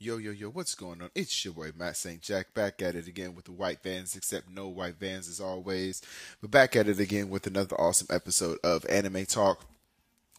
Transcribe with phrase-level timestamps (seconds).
[0.00, 1.10] Yo, yo, yo, what's going on?
[1.16, 2.22] It's your boy Matt St.
[2.22, 6.00] Jack back at it again with the white vans, except no white vans as always.
[6.40, 9.64] But back at it again with another awesome episode of Anime Talk.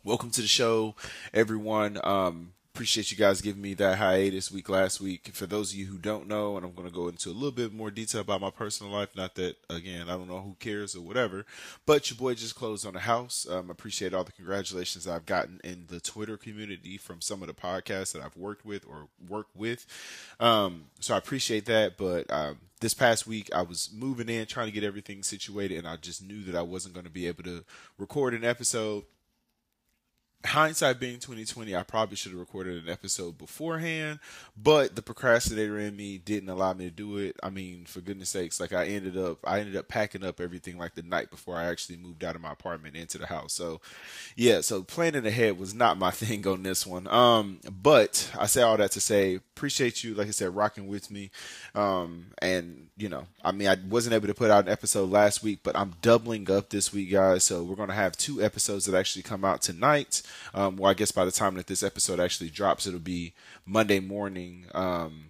[0.02, 0.96] Welcome to the show,
[1.34, 2.00] everyone.
[2.06, 5.30] Um, appreciate you guys giving me that hiatus week last week.
[5.34, 7.52] For those of you who don't know, and I'm going to go into a little
[7.52, 9.16] bit more detail about my personal life.
[9.16, 11.46] Not that, again, I don't know who cares or whatever,
[11.86, 13.48] but your boy just closed on a house.
[13.50, 17.54] Um, appreciate all the congratulations I've gotten in the Twitter community from some of the
[17.54, 19.86] podcasts that I've worked with or worked with.
[20.40, 21.98] Um, so I appreciate that.
[21.98, 25.88] But um, this past week, I was moving in, trying to get everything situated, and
[25.88, 27.66] I just knew that I wasn't going to be able to
[27.98, 29.04] record an episode
[30.46, 34.20] hindsight being 2020 i probably should have recorded an episode beforehand
[34.56, 37.36] but the procrastinator in me didn't allow me to do it.
[37.44, 40.78] I mean for goodness sakes like i ended up i ended up packing up everything
[40.78, 43.54] like the night before i actually moved out of my apartment into the house.
[43.54, 43.82] So
[44.36, 47.08] yeah so planning ahead was not my thing on this one.
[47.08, 51.12] Um but i say all that to say appreciate you like i said rocking with
[51.12, 51.30] me
[51.76, 55.44] um and you know i mean i wasn't able to put out an episode last
[55.44, 58.98] week but i'm doubling up this week guys so we're to have two episodes that
[58.98, 60.22] actually come out tonight
[60.54, 63.34] um, well, I guess by the time that this episode actually drops, it'll be
[63.66, 65.26] Monday morning, um,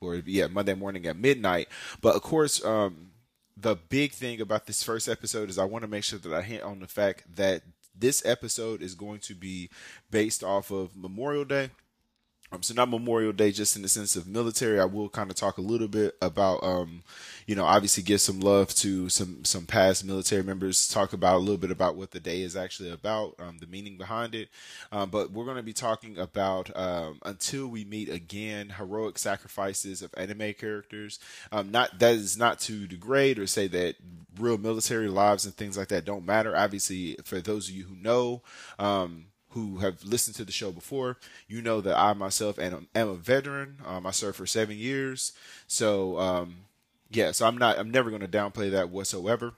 [0.00, 1.68] or yeah, Monday morning at midnight.
[2.00, 3.10] But of course, um,
[3.56, 6.42] the big thing about this first episode is I want to make sure that I
[6.42, 7.62] hint on the fact that
[7.96, 9.70] this episode is going to be
[10.10, 11.70] based off of Memorial Day.
[12.54, 14.78] Um, so not Memorial Day, just in the sense of military.
[14.78, 17.02] I will kind of talk a little bit about, um,
[17.46, 20.86] you know, obviously give some love to some some past military members.
[20.86, 23.96] Talk about a little bit about what the day is actually about, um, the meaning
[23.96, 24.50] behind it.
[24.92, 30.00] Um, but we're going to be talking about um, until we meet again, heroic sacrifices
[30.00, 31.18] of anime characters.
[31.50, 33.96] Um, not that is not to degrade or say that
[34.38, 36.56] real military lives and things like that don't matter.
[36.56, 38.42] Obviously, for those of you who know.
[38.78, 41.16] Um, who have listened to the show before,
[41.46, 43.78] you know that I myself am, am a veteran.
[43.86, 45.32] Um, I served for seven years,
[45.68, 46.56] so um,
[47.10, 47.30] yeah.
[47.30, 47.78] So I'm not.
[47.78, 49.52] I'm never going to downplay that whatsoever.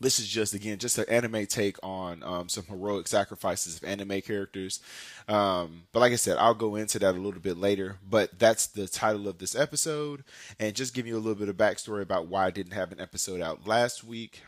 [0.00, 4.22] This is just again just an anime take on um, some heroic sacrifices of anime
[4.22, 4.80] characters.
[5.28, 7.98] Um, but like I said, I'll go into that a little bit later.
[8.08, 10.24] But that's the title of this episode,
[10.58, 13.00] and just give you a little bit of backstory about why I didn't have an
[13.00, 14.40] episode out last week.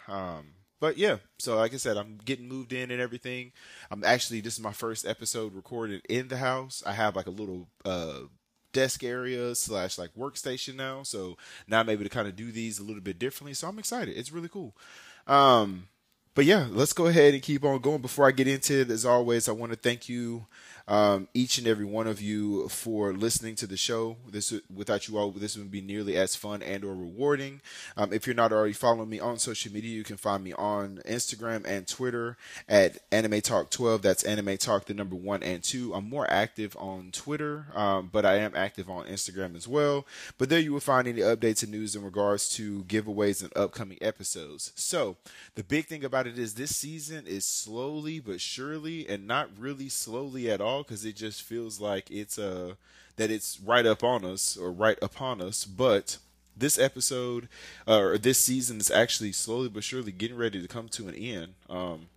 [0.83, 3.53] But yeah, so like I said, I'm getting moved in and everything.
[3.93, 6.83] I'm actually this is my first episode recorded in the house.
[6.85, 8.23] I have like a little uh
[8.73, 11.37] desk area slash like workstation now, so
[11.69, 13.55] now I'm able to kind of do these a little bit differently.
[13.55, 14.17] So I'm excited.
[14.17, 14.75] It's really cool.
[15.29, 15.87] Um,
[16.35, 18.03] but yeah, let's go ahead and keep on going.
[18.03, 20.47] Before I get into it, as always, I want to thank you
[20.93, 24.19] um, each and every one of you for listening to the show.
[24.29, 27.63] This without you all, this would be nearly as fun and or rewarding.
[27.97, 31.01] Um, if you're not already following me on social media, you can find me on
[31.09, 32.37] Instagram and Twitter
[32.69, 34.03] at Anime Talk 12.
[34.03, 35.95] That's Anime Talk the number one and two.
[35.95, 40.07] I'm more active on Twitter, um, but I am active on Instagram as well.
[40.37, 43.97] But there you will find any updates and news in regards to giveaways and upcoming
[44.03, 44.73] episodes.
[44.75, 45.17] So
[45.55, 49.89] the big thing about it is this season is slowly but surely, and not really
[49.89, 52.75] slowly at all because it just feels like it's uh
[53.17, 55.65] that it's right up on us or right upon us.
[55.65, 56.19] But
[56.57, 57.49] this episode
[57.87, 61.15] uh, or this season is actually slowly but surely getting ready to come to an
[61.15, 61.55] end.
[61.69, 62.09] Um,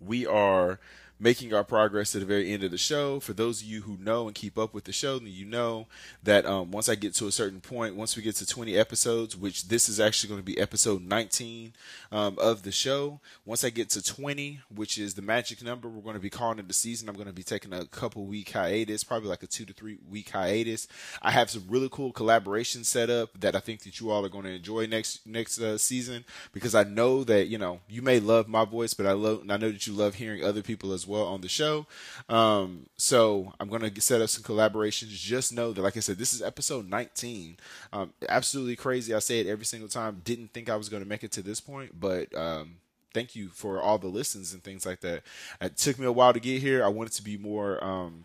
[0.00, 0.78] we are
[1.20, 3.18] making our progress to the very end of the show.
[3.20, 5.86] For those of you who know and keep up with the show, then you know
[6.22, 9.36] that um, once I get to a certain point, once we get to 20 episodes,
[9.36, 11.72] which this is actually going to be episode 19
[12.12, 16.02] um, of the show, once I get to 20, which is the magic number, we're
[16.02, 17.08] going to be calling it the season.
[17.08, 19.98] I'm going to be taking a couple week hiatus, probably like a two to three
[20.08, 20.86] week hiatus.
[21.20, 24.30] I have some really cool collaborations set up that I think that you all are
[24.30, 28.20] going to enjoy next next uh, season because I know that you know you may
[28.20, 31.06] love my voice, but I love I know that you love hearing other people as
[31.06, 31.86] well on the show.
[32.28, 35.08] Um, so I'm going to set up some collaborations.
[35.08, 37.56] Just know that, like I said, this is episode 19.
[37.92, 39.14] Um, absolutely crazy.
[39.14, 40.22] I say it every single time.
[40.24, 42.76] Didn't think I was going to make it to this point, but um,
[43.14, 45.22] thank you for all the listens and things like that.
[45.60, 46.84] It took me a while to get here.
[46.84, 47.82] I wanted to be more.
[47.82, 48.24] Um,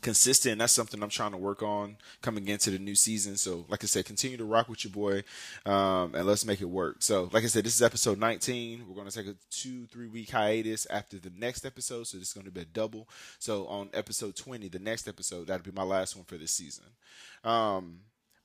[0.00, 0.58] consistent.
[0.58, 3.36] That's something I'm trying to work on coming into the new season.
[3.36, 5.22] So, like I said, continue to rock with your boy,
[5.66, 6.96] um, and let's make it work.
[7.00, 8.84] So, like I said, this is episode 19.
[8.88, 12.06] We're going to take a two, three week hiatus after the next episode.
[12.06, 13.08] So, this is going to be a double.
[13.38, 16.84] So, on episode 20, the next episode, that'll be my last one for this season.
[17.44, 18.00] Um,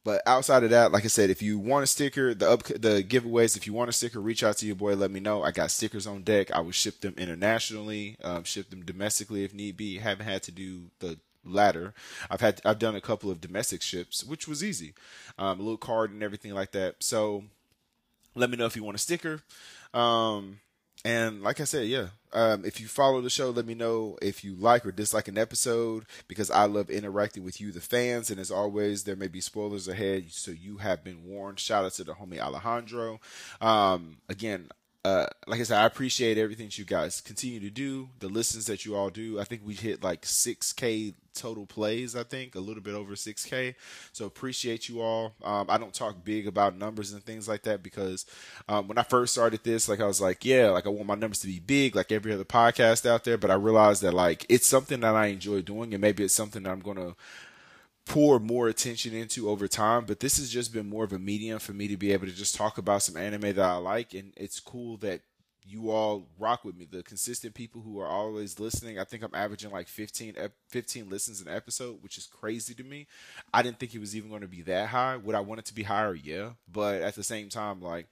[0.06, 3.04] but outside of that, like I said, if you want a sticker, the up the
[3.04, 4.94] giveaways, if you want a sticker, reach out to your boy.
[4.94, 5.42] Let me know.
[5.42, 6.52] I got stickers on deck.
[6.52, 9.98] I will ship them internationally, um, ship them domestically if need be.
[9.98, 11.94] Haven't had to do the latter.
[12.30, 14.94] I've had I've done a couple of domestic ships, which was easy,
[15.38, 17.04] um, a little card and everything like that.
[17.04, 17.44] So
[18.36, 19.42] let me know if you want a sticker.
[19.94, 20.60] Um,
[21.06, 24.44] and like I said, yeah, um, if you follow the show, let me know if
[24.44, 28.32] you like or dislike an episode because I love interacting with you, the fans.
[28.32, 31.60] And as always, there may be spoilers ahead, so you have been warned.
[31.60, 33.22] Shout out to the homie Alejandro.
[33.62, 34.70] Um, again,
[35.06, 38.66] uh, like I said, I appreciate everything that you guys continue to do, the listens
[38.66, 39.40] that you all do.
[39.40, 43.76] I think we hit like 6K total plays, I think, a little bit over 6K.
[44.14, 45.36] So appreciate you all.
[45.44, 48.26] Um, I don't talk big about numbers and things like that because
[48.68, 51.14] um, when I first started this, like I was like, yeah, like I want my
[51.14, 53.38] numbers to be big, like every other podcast out there.
[53.38, 56.64] But I realized that like it's something that I enjoy doing, and maybe it's something
[56.64, 57.16] that I'm going to
[58.06, 61.60] pour more attention into over time, but this has just been more of a medium
[61.60, 64.32] for me to be able to just talk about some anime that I like, and
[64.38, 65.22] it's cool that
[65.68, 66.86] you all rock with me.
[66.90, 69.00] The consistent people who are always listening.
[69.00, 70.36] I think I'm averaging like 15,
[70.70, 73.08] 15 listens an episode, which is crazy to me.
[73.52, 75.18] I didn't think it was even going to be that high.
[75.18, 76.14] Would I want it to be higher?
[76.14, 78.06] Yeah, but at the same time, like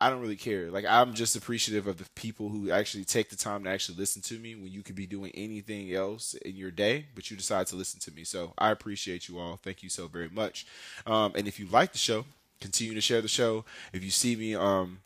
[0.00, 0.70] I don't really care.
[0.70, 4.22] Like I'm just appreciative of the people who actually take the time to actually listen
[4.22, 7.66] to me when you could be doing anything else in your day, but you decide
[7.68, 8.24] to listen to me.
[8.24, 9.58] So I appreciate you all.
[9.62, 10.66] Thank you so very much.
[11.06, 12.26] Um, and if you like the show,
[12.60, 13.64] continue to share the show.
[13.92, 15.00] If you see me um,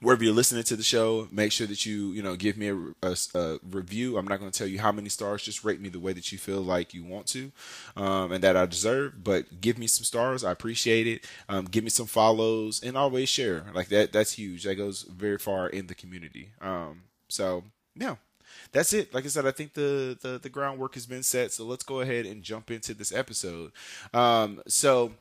[0.00, 2.76] wherever you're listening to the show, make sure that you you know give me a,
[3.02, 4.16] a, a review.
[4.16, 5.42] I'm not going to tell you how many stars.
[5.42, 7.52] Just rate me the way that you feel like you want to,
[7.96, 9.24] um, and that I deserve.
[9.24, 10.44] But give me some stars.
[10.44, 11.24] I appreciate it.
[11.48, 13.64] Um, give me some follows, and always share.
[13.74, 14.12] Like that.
[14.12, 14.64] That's huge.
[14.64, 16.52] That goes very far in the community.
[16.60, 17.64] Um, so
[17.94, 18.16] yeah.
[18.72, 19.14] That's it.
[19.14, 21.52] Like I said, I think the, the, the groundwork has been set.
[21.52, 23.70] So let's go ahead and jump into this episode.
[24.12, 25.12] Um, so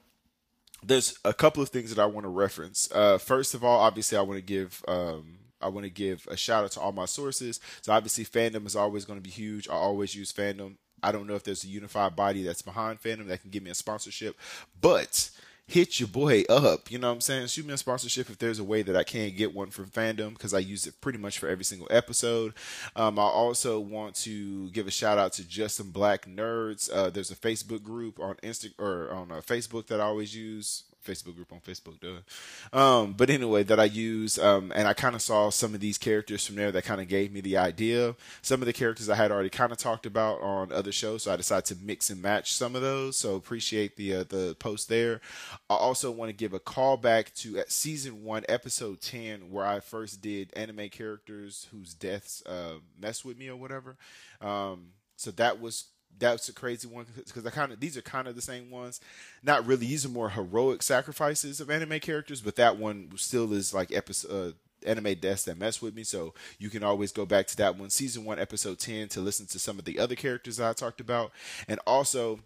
[0.86, 2.90] there's a couple of things that I want to reference.
[2.92, 6.38] Uh, first of all, obviously, I want to give um, I want to give a
[6.38, 7.60] shout out to all my sources.
[7.82, 9.68] So obviously, fandom is always going to be huge.
[9.68, 10.76] I always use fandom.
[11.02, 13.72] I don't know if there's a unified body that's behind fandom that can give me
[13.72, 14.38] a sponsorship,
[14.80, 15.30] but
[15.68, 16.92] hit your boy up.
[16.92, 17.48] You know what I'm saying?
[17.48, 20.34] Shoot me a sponsorship if there's a way that I can't get one from fandom
[20.34, 22.54] because I use it pretty much for every single episode.
[22.96, 26.90] Um, I also want to give a shout out to Just Some Black Nerds.
[26.92, 30.84] Uh, there's a Facebook group on Insta or on uh, Facebook that I always use.
[31.06, 32.78] Facebook group on Facebook, duh.
[32.78, 35.98] Um, but anyway, that I use, um, and I kind of saw some of these
[35.98, 38.16] characters from there that kind of gave me the idea.
[38.42, 41.34] Some of the characters I had already kind of talked about on other shows, so
[41.34, 43.18] I decided to mix and match some of those.
[43.18, 45.22] So appreciate the uh, the post there.
[45.69, 49.66] I also want to give a call back to at season one, episode ten, where
[49.66, 53.98] I first did anime characters whose deaths uh, mess with me or whatever.
[54.42, 55.86] Um, so that was
[56.20, 59.00] that's a crazy one because I kind of these are kind of the same ones.
[59.44, 59.88] Not really.
[59.88, 64.32] These are more heroic sacrifices of anime characters, but that one still is like episode.
[64.32, 64.52] Uh,
[64.86, 67.90] anime deaths that mess with me so you can always go back to that one
[67.90, 71.32] season one episode 10 to listen to some of the other characters i talked about
[71.68, 72.40] and also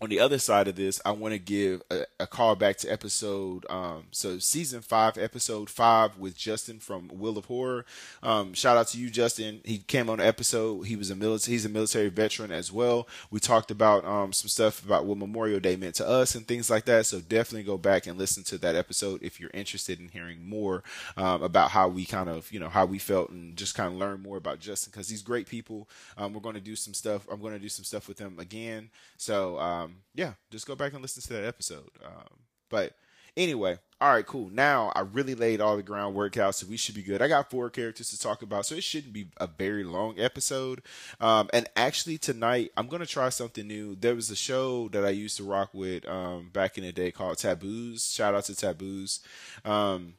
[0.00, 2.88] on the other side of this, I want to give a, a, call back to
[2.88, 7.84] episode, um, so season five, episode five with Justin from Will of Horror.
[8.22, 9.60] Um, shout out to you, Justin.
[9.64, 10.82] He came on the episode.
[10.86, 13.08] He was a military, he's a military veteran as well.
[13.32, 16.70] We talked about um, some stuff about what Memorial Day meant to us and things
[16.70, 17.06] like that.
[17.06, 20.84] So definitely go back and listen to that episode if you're interested in hearing more
[21.16, 23.98] um, about how we kind of, you know, how we felt and just kind of
[23.98, 25.88] learn more about Justin because he's great people.
[26.16, 27.26] Um, we're going to do some stuff.
[27.28, 28.90] I'm going to do some stuff with him again.
[29.16, 29.58] So,
[29.88, 31.90] um, yeah, just go back and listen to that episode.
[32.04, 32.38] Um,
[32.70, 32.94] but
[33.36, 34.50] anyway, all right, cool.
[34.50, 37.20] Now I really laid all the groundwork out, so we should be good.
[37.22, 40.82] I got four characters to talk about, so it shouldn't be a very long episode.
[41.20, 43.96] Um, and actually, tonight I'm gonna try something new.
[43.96, 47.10] There was a show that I used to rock with um, back in the day
[47.10, 48.12] called Taboos.
[48.12, 49.20] Shout out to Taboos.
[49.64, 50.14] Um,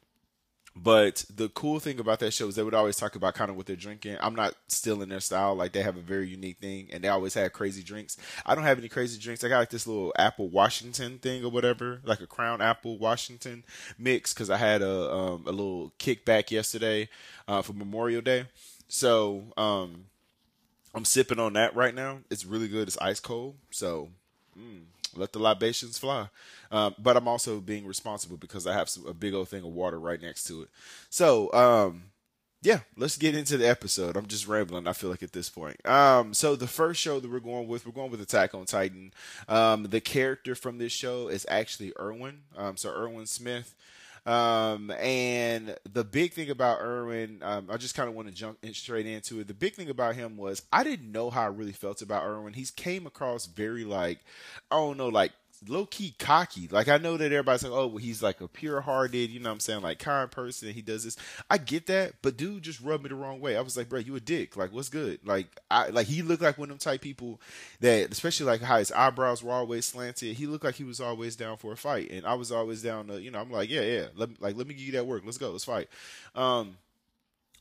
[0.76, 3.56] but the cool thing about that show is they would always talk about kind of
[3.56, 4.16] what they're drinking.
[4.20, 5.54] I'm not still in their style.
[5.54, 8.16] Like they have a very unique thing and they always have crazy drinks.
[8.46, 9.42] I don't have any crazy drinks.
[9.42, 13.64] I got like this little apple Washington thing or whatever, like a crown apple Washington
[13.98, 14.32] mix.
[14.32, 17.08] Cause I had a, um, a little kickback yesterday,
[17.48, 18.46] uh, for Memorial Day.
[18.88, 20.06] So, um,
[20.94, 22.18] I'm sipping on that right now.
[22.30, 22.88] It's really good.
[22.88, 23.56] It's ice cold.
[23.70, 24.08] So,
[24.58, 24.82] mm,
[25.16, 26.28] let the libations fly.
[26.70, 29.72] Um, but I'm also being responsible because I have some, a big old thing of
[29.72, 30.68] water right next to it.
[31.08, 32.04] So, um,
[32.62, 34.16] yeah, let's get into the episode.
[34.16, 34.86] I'm just rambling.
[34.86, 35.84] I feel like at this point.
[35.88, 39.14] Um, so the first show that we're going with, we're going with Attack on Titan.
[39.48, 42.42] Um, the character from this show is actually Erwin.
[42.56, 43.74] Um, so Erwin Smith.
[44.30, 48.58] Um, and the big thing about Erwin, um, I just kind of want to jump
[48.74, 49.48] straight into it.
[49.48, 52.52] The big thing about him was I didn't know how I really felt about Erwin.
[52.52, 54.20] He's came across very like,
[54.70, 55.32] I don't know, like
[55.68, 56.68] low key cocky.
[56.68, 59.50] Like I know that everybody's like, oh, well, he's like a pure hearted, you know
[59.50, 60.72] what I'm saying, like kind person.
[60.72, 61.16] He does this.
[61.50, 63.56] I get that, but dude just rubbed me the wrong way.
[63.56, 64.56] I was like, bro, you a dick.
[64.56, 65.20] Like, what's good?
[65.24, 67.40] Like, I like he looked like one of them type people
[67.80, 70.36] that, especially like how his eyebrows were always slanted.
[70.36, 73.08] He looked like he was always down for a fight, and I was always down
[73.08, 75.22] to, you know, I'm like, yeah, yeah, let like let me give you that work.
[75.24, 75.88] Let's go, let's fight.
[76.34, 76.76] Um,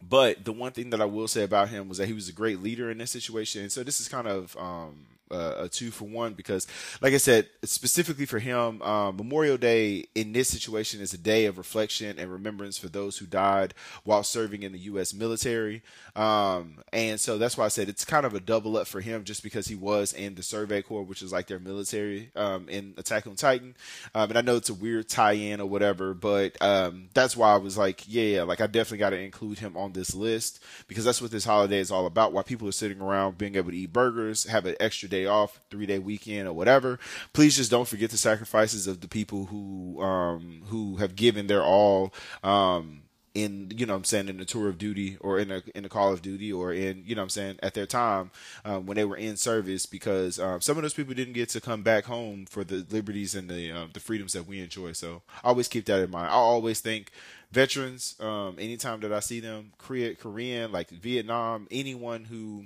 [0.02, 2.34] but the one thing that I will say about him was that he was a
[2.34, 3.64] great leader in this situation.
[3.64, 6.68] And so this is kind of um, uh, a two for one because,
[7.02, 11.46] like I said, specifically for him, um, Memorial Day in this situation is a day
[11.46, 15.14] of reflection and remembrance for those who died while serving in the U.S.
[15.14, 15.82] military.
[16.16, 19.24] Um, and so that's why I said it's kind of a double up for him
[19.24, 22.94] just because he was in the Survey Corps, which is like their military um, in
[22.98, 23.76] Attack on Titan.
[24.16, 27.54] Um, and I know it's a weird tie in or whatever, but um, that's why
[27.54, 30.64] I was like, yeah, yeah, like I definitely got to include him on this list
[30.88, 32.34] because that's what this holiday is all about.
[32.34, 35.26] Why people are sitting around being able to eat burgers, have an extra day day
[35.26, 37.00] off, three day weekend, or whatever.
[37.34, 41.64] Please just don't forget the sacrifices of the people who um, who have given their
[41.64, 42.14] all.
[42.44, 43.04] Um,
[43.36, 45.90] in you know I'm saying in the tour of duty or in a in the
[45.90, 48.32] call of duty or in you know I'm saying at their time
[48.66, 51.62] um, when they were in service because um, some of those people didn't get to
[51.62, 54.94] come back home for the liberties and the uh, the freedoms that we enjoy.
[54.94, 56.28] So always keep that in mind.
[56.28, 57.12] I always think
[57.52, 62.66] veterans um, anytime that I see them, Korean, like Vietnam, anyone who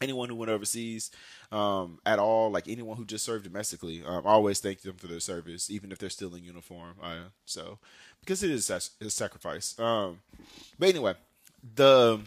[0.00, 1.10] anyone who went overseas
[1.52, 5.06] um, at all, like anyone who just served domestically, um, I always thank them for
[5.06, 6.96] their service, even if they're still in uniform.
[7.02, 7.78] Uh, so,
[8.20, 9.78] because it is a sacrifice.
[9.78, 10.20] Um,
[10.78, 11.14] but anyway,
[11.74, 12.20] the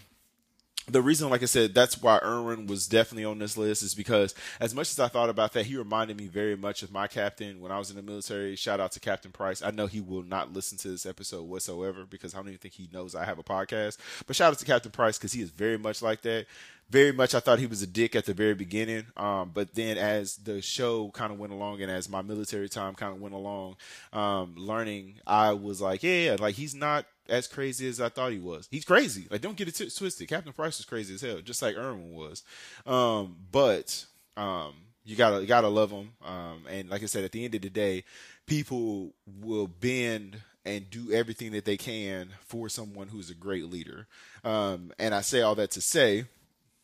[0.89, 4.35] the reason, like I said, that's why Erwin was definitely on this list is because
[4.59, 7.59] as much as I thought about that, he reminded me very much of my captain
[7.59, 8.55] when I was in the military.
[8.55, 9.61] Shout out to Captain Price.
[9.61, 12.73] I know he will not listen to this episode whatsoever because I don't even think
[12.73, 13.97] he knows I have a podcast.
[14.27, 16.45] But shout out to Captain Price because he is very much like that.
[16.89, 19.05] Very much, I thought he was a dick at the very beginning.
[19.15, 22.95] Um, but then as the show kind of went along and as my military time
[22.95, 23.75] kind of went along,
[24.11, 28.39] um, learning, I was like, yeah, like he's not as crazy as I thought he
[28.39, 28.67] was.
[28.71, 29.27] He's crazy.
[29.29, 30.27] Like, don't get it t- twisted.
[30.27, 32.43] Captain Price was crazy as hell, just like Erwin was.
[32.85, 34.05] Um, but
[34.35, 34.73] um,
[35.05, 36.11] you gotta you gotta love him.
[36.23, 38.03] Um, and like I said, at the end of the day,
[38.45, 44.07] people will bend and do everything that they can for someone who's a great leader.
[44.43, 46.25] Um, and I say all that to say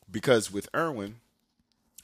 [0.10, 1.16] because with Erwin.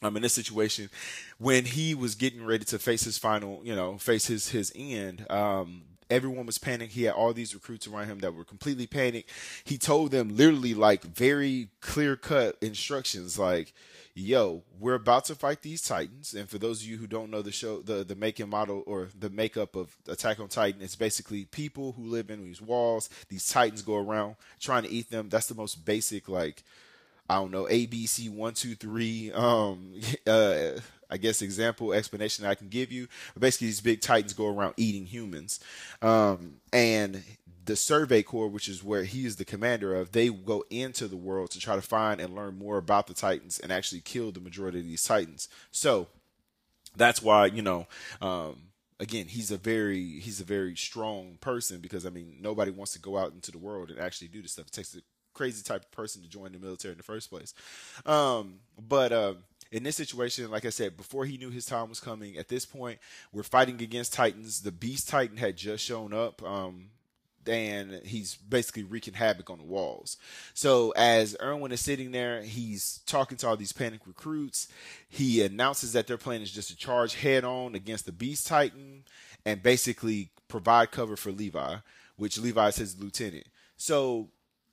[0.04, 0.90] Um, in this situation,
[1.38, 5.28] when he was getting ready to face his final, you know, face his his end,
[5.30, 6.94] um, Everyone was panicked.
[6.94, 9.30] He had all these recruits around him that were completely panicked.
[9.64, 13.74] He told them literally like very clear cut instructions like,
[14.14, 16.34] yo, we're about to fight these Titans.
[16.34, 18.84] And for those of you who don't know the show, the, the make and model
[18.86, 23.10] or the makeup of Attack on Titan, it's basically people who live in these walls.
[23.30, 25.30] These Titans go around trying to eat them.
[25.30, 26.64] That's the most basic, like,
[27.30, 29.94] I don't know, A, B, C, one, two, three, um,
[30.28, 30.72] uh,
[31.12, 33.08] I guess example explanation I can give you.
[33.34, 35.60] But basically, these big titans go around eating humans,
[36.02, 37.24] um, and
[37.66, 41.16] the Survey Corps, which is where he is the commander of, they go into the
[41.16, 44.40] world to try to find and learn more about the Titans and actually kill the
[44.40, 45.48] majority of these Titans.
[45.72, 46.08] So
[46.96, 47.88] that's why you know.
[48.22, 52.94] Um, again, he's a very he's a very strong person because I mean nobody wants
[52.94, 54.68] to go out into the world and actually do this stuff.
[54.68, 55.02] It takes a
[55.34, 57.54] crazy type of person to join the military in the first place.
[58.06, 59.34] Um, but uh,
[59.72, 62.66] in this situation, like I said, before he knew his time was coming, at this
[62.66, 63.00] point,
[63.32, 64.62] we're fighting against Titans.
[64.62, 66.44] The Beast Titan had just shown up.
[66.44, 66.90] Um,
[67.48, 70.18] and he's basically wreaking havoc on the walls.
[70.54, 74.68] So as Erwin is sitting there, he's talking to all these panic recruits.
[75.10, 79.06] He announces that their plan is just to charge head on against the Beast Titan
[79.46, 81.78] and basically provide cover for Levi,
[82.16, 83.48] which Levi is his lieutenant.
[83.76, 84.30] So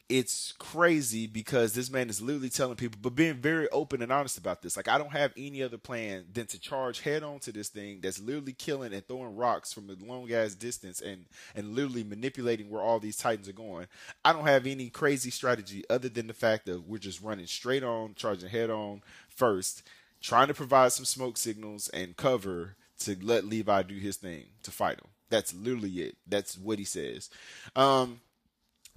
[0.09, 4.38] it's crazy because this man is literally telling people, but being very open and honest
[4.38, 4.75] about this.
[4.77, 8.00] Like, I don't have any other plan than to charge head on to this thing
[8.00, 12.71] that's literally killing and throwing rocks from a long ass distance and, and literally manipulating
[12.71, 13.87] where all these Titans are going.
[14.25, 17.85] I don't have any crazy strategy other than the fact that we're just running straight
[17.85, 19.83] on, charging head on first,
[20.23, 24.71] trying to provide some smoke signals and cover to let Levi do his thing to
[24.71, 25.09] fight him.
[25.29, 26.17] That's literally it.
[26.27, 27.29] That's what he says.
[27.77, 28.21] Um,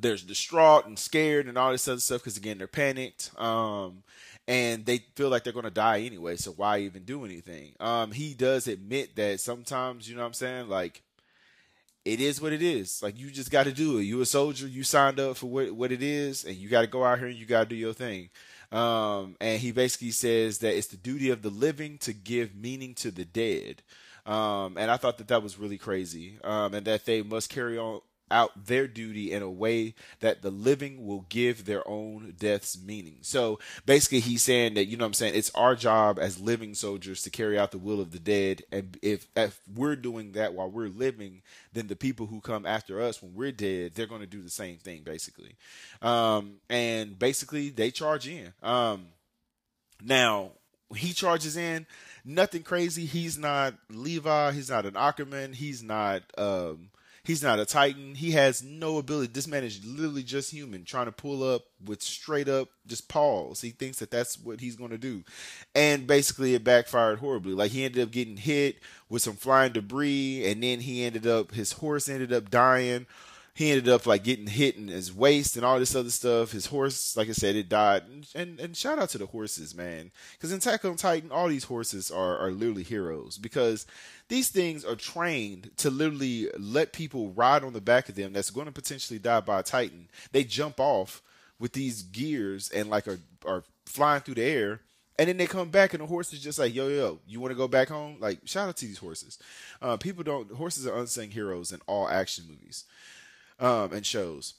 [0.01, 4.03] there's distraught and scared and all this other stuff because again they're panicked um,
[4.47, 8.11] and they feel like they're going to die anyway so why even do anything um,
[8.11, 11.01] he does admit that sometimes you know what i'm saying like
[12.03, 13.03] it is what it is.
[13.03, 14.03] Like you just got to do it.
[14.03, 14.67] You a soldier.
[14.67, 17.27] You signed up for what what it is, and you got to go out here
[17.27, 18.29] and you got to do your thing.
[18.71, 22.93] Um, and he basically says that it's the duty of the living to give meaning
[22.95, 23.83] to the dead.
[24.25, 26.37] Um, and I thought that that was really crazy.
[26.43, 28.01] Um, and that they must carry on
[28.31, 33.17] out their duty in a way that the living will give their own deaths meaning.
[33.21, 37.21] So basically, he's saying that, you know I'm saying, it's our job as living soldiers
[37.23, 38.63] to carry out the will of the dead.
[38.71, 41.41] And if, if we're doing that while we're living,
[41.73, 44.49] then the people who come after us when we're dead, they're going to do the
[44.49, 45.55] same thing, basically.
[46.01, 48.53] Um, and basically, they charge in.
[48.63, 49.07] Um,
[50.03, 50.51] now,
[50.95, 51.85] he charges in
[52.25, 53.05] nothing crazy.
[53.05, 54.51] He's not Levi.
[54.51, 55.53] He's not an Ackerman.
[55.53, 56.89] He's not um,
[57.23, 58.15] He's not a Titan.
[58.15, 59.31] He has no ability.
[59.31, 63.61] This man is literally just human, trying to pull up with straight up just paws.
[63.61, 65.23] He thinks that that's what he's going to do.
[65.75, 67.53] And basically, it backfired horribly.
[67.53, 71.51] Like, he ended up getting hit with some flying debris, and then he ended up,
[71.51, 73.05] his horse ended up dying
[73.53, 76.51] he ended up like getting hit in his waist and all this other stuff.
[76.51, 78.03] His horse, like I said, it died.
[78.33, 80.11] And and, shout out to the horses, man.
[80.33, 83.85] Because in Attack on Titan, all these horses are are literally heroes because
[84.29, 88.49] these things are trained to literally let people ride on the back of them that's
[88.49, 90.07] going to potentially die by a Titan.
[90.31, 91.21] They jump off
[91.59, 94.81] with these gears and like are are flying through the air.
[95.19, 97.51] And then they come back, and the horse is just like, yo, yo, you want
[97.51, 98.15] to go back home?
[98.19, 99.37] Like, shout out to these horses.
[99.79, 102.85] Uh, people don't, horses are unsung heroes in all action movies
[103.61, 104.55] um, and shows.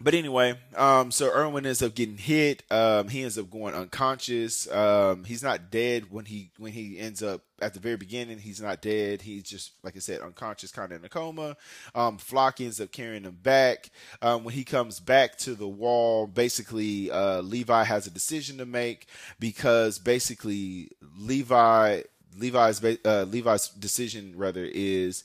[0.00, 2.62] But anyway, um, so Erwin ends up getting hit.
[2.70, 4.70] Um, he ends up going unconscious.
[4.70, 8.38] Um, he's not dead when he when he ends up at the very beginning.
[8.38, 9.22] He's not dead.
[9.22, 11.56] He's just like I said, unconscious, kind of in a coma.
[11.96, 13.90] Um, Floch ends up carrying him back.
[14.22, 18.66] Um, when he comes back to the wall, basically uh, Levi has a decision to
[18.66, 19.08] make
[19.40, 22.02] because basically Levi
[22.36, 25.24] Levi's uh, Levi's decision rather is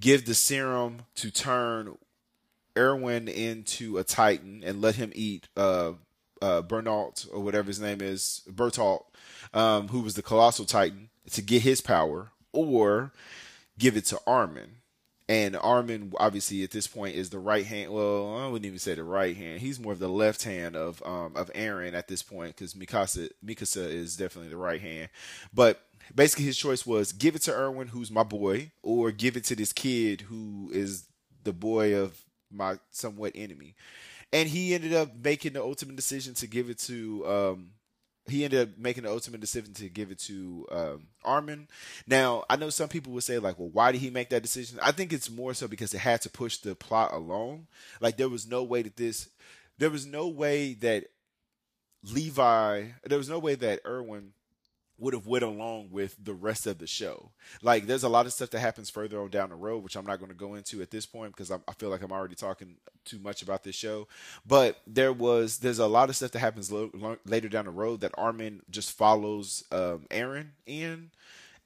[0.00, 1.98] give the serum to turn
[2.76, 5.92] Erwin into a Titan and let him eat uh,
[6.42, 9.04] uh, or whatever his name is, Bertolt,
[9.54, 13.12] um, who was the colossal Titan, to get his power, or
[13.78, 14.76] give it to Armin.
[15.28, 17.92] And Armin, obviously, at this point, is the right hand.
[17.92, 19.60] Well, I wouldn't even say the right hand.
[19.60, 23.30] He's more of the left hand of um, of Eren at this point, because Mikasa
[23.44, 25.08] Mikasa is definitely the right hand.
[25.52, 25.82] But
[26.14, 29.56] basically, his choice was give it to Erwin, who's my boy, or give it to
[29.56, 31.06] this kid who is
[31.42, 33.74] the boy of my somewhat enemy.
[34.32, 37.70] And he ended up making the ultimate decision to give it to um,
[38.28, 41.68] he ended up making the ultimate decision to give it to um, Armin.
[42.06, 44.78] Now, I know some people would say like, "Well, why did he make that decision?"
[44.82, 47.68] I think it's more so because it had to push the plot along.
[48.00, 49.28] Like, there was no way that this,
[49.78, 51.04] there was no way that
[52.02, 54.32] Levi, there was no way that Erwin
[54.98, 57.30] would have went along with the rest of the show.
[57.62, 60.06] Like, there's a lot of stuff that happens further on down the road, which I'm
[60.06, 62.34] not going to go into at this point because I, I feel like I'm already
[62.34, 64.08] talking too much about this show.
[64.46, 67.70] But there was, there's a lot of stuff that happens lo- lo- later down the
[67.70, 71.10] road that Armin just follows um, Eren in,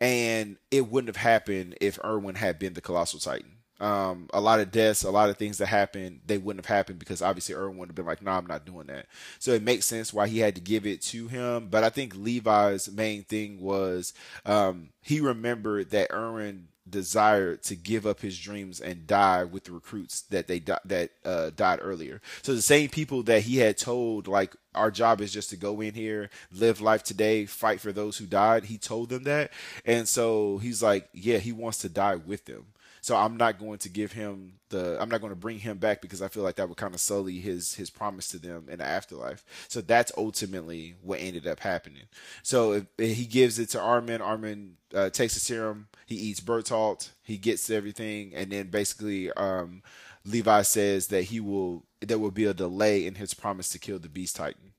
[0.00, 4.60] and it wouldn't have happened if Erwin had been the Colossal Titan um, a lot
[4.60, 7.78] of deaths, a lot of things that happened, they wouldn't have happened because obviously Erwin
[7.78, 9.06] would have been like, "No, nah, I'm not doing that."
[9.38, 11.68] So it makes sense why he had to give it to him.
[11.70, 14.12] But I think Levi's main thing was
[14.44, 19.72] um, he remembered that Erwin desired to give up his dreams and die with the
[19.72, 22.20] recruits that they di- that uh, died earlier.
[22.42, 25.80] So the same people that he had told like our job is just to go
[25.80, 28.64] in here, live life today, fight for those who died.
[28.64, 29.52] He told them that,
[29.84, 32.66] and so he's like, yeah, he wants to die with them.
[33.00, 36.00] So I'm not going to give him the I'm not going to bring him back
[36.02, 38.78] because I feel like that would kind of sully his his promise to them in
[38.78, 39.44] the afterlife.
[39.68, 42.04] So that's ultimately what ended up happening.
[42.42, 44.20] So if, if he gives it to Armin.
[44.20, 45.88] Armin uh, takes the serum.
[46.06, 47.10] He eats Bertolt.
[47.22, 49.82] He gets everything, and then basically um,
[50.24, 53.98] Levi says that he will there will be a delay in his promise to kill
[53.98, 54.72] the Beast Titan,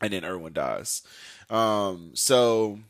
[0.00, 1.02] and then Erwin dies.
[1.48, 2.80] Um, so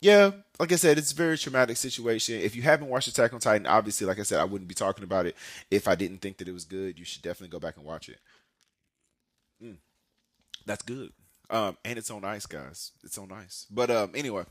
[0.00, 2.40] yeah, like I said, it's a very traumatic situation.
[2.40, 5.04] If you haven't watched Attack on Titan, obviously, like I said, I wouldn't be talking
[5.04, 5.36] about it
[5.70, 6.98] if I didn't think that it was good.
[6.98, 8.18] You should definitely go back and watch it.
[9.62, 9.76] Mm,
[10.64, 11.12] that's good.
[11.50, 12.92] Um, and it's on ice, guys.
[13.04, 13.66] It's on ice.
[13.70, 14.44] But um, anyway,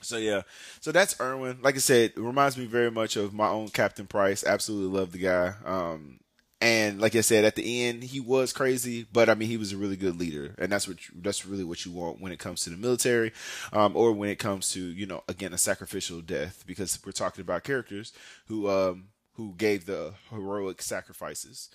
[0.00, 0.42] so yeah,
[0.80, 1.58] so that's Erwin.
[1.62, 4.44] Like I said, it reminds me very much of my own Captain Price.
[4.44, 5.54] Absolutely love the guy.
[5.64, 6.20] Um,
[6.60, 9.72] and like I said, at the end, he was crazy, but I mean, he was
[9.72, 12.40] a really good leader, and that's what you, that's really what you want when it
[12.40, 13.32] comes to the military,
[13.72, 17.42] um, or when it comes to you know again a sacrificial death, because we're talking
[17.42, 18.12] about characters
[18.46, 21.70] who um, who gave the heroic sacrifices.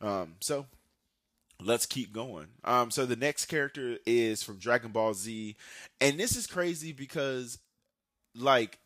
[0.00, 0.66] Um, so
[1.60, 2.46] let's keep going.
[2.62, 5.56] Um, so the next character is from Dragon Ball Z,
[6.00, 7.58] and this is crazy because
[8.36, 8.78] like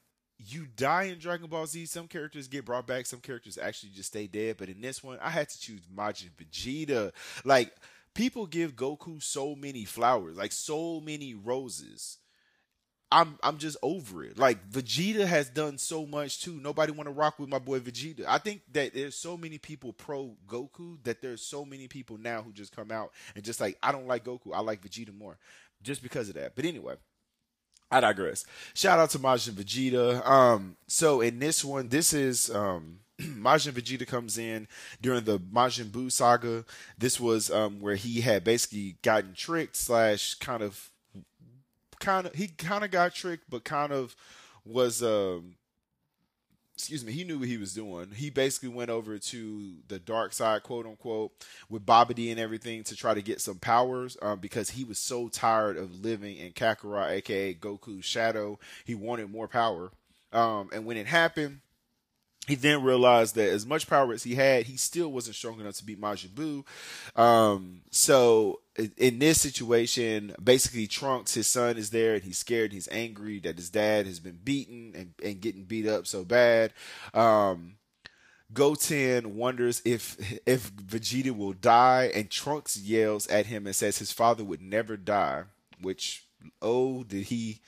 [0.47, 1.87] you die in Dragon Ball Z.
[1.87, 3.07] Some characters get brought back.
[3.07, 4.57] Some characters actually just stay dead.
[4.59, 7.13] But in this one, I had to choose Majin Vegeta.
[7.45, 7.73] Like
[8.15, 12.19] people give Goku so many flowers, like so many roses.
[13.11, 14.39] I'm I'm just over it.
[14.39, 16.55] Like Vegeta has done so much too.
[16.55, 18.25] Nobody want to rock with my boy Vegeta.
[18.27, 22.41] I think that there's so many people pro Goku that there's so many people now
[22.41, 24.55] who just come out and just like I don't like Goku.
[24.55, 25.39] I like Vegeta more,
[25.83, 26.57] just because of that.
[26.57, 26.95] But anyway,
[27.93, 28.47] I digress.
[28.73, 30.27] Shout out to Majin Vegeta.
[30.27, 34.67] Um, so in this one, this is um Majin Vegeta comes in
[35.03, 36.65] during the Majin Buu saga.
[36.97, 40.91] This was um where he had basically gotten tricked slash kind of
[42.01, 44.17] kind of he kind of got tricked, but kind of
[44.65, 45.57] was um
[46.83, 48.09] excuse me, he knew what he was doing.
[48.13, 51.31] He basically went over to the dark side, quote unquote,
[51.69, 55.29] with Babidi and everything to try to get some powers um, because he was so
[55.29, 58.59] tired of living in Kakarot, aka Goku's shadow.
[58.85, 59.93] He wanted more power.
[60.33, 61.61] Um, and when it happened,
[62.49, 65.77] he then realized that as much power as he had, he still wasn't strong enough
[65.77, 66.65] to beat Majin Buu.
[67.21, 68.61] Um, so
[68.97, 72.73] in this situation, basically Trunks, his son, is there and he's scared.
[72.73, 76.73] He's angry that his dad has been beaten and, and getting beat up so bad.
[77.15, 77.75] Um,
[78.53, 84.13] Goten wonders if if Vegeta will die, and Trunks yells at him and says his
[84.13, 85.45] father would never die.
[85.81, 86.27] Which
[86.61, 87.61] oh, did he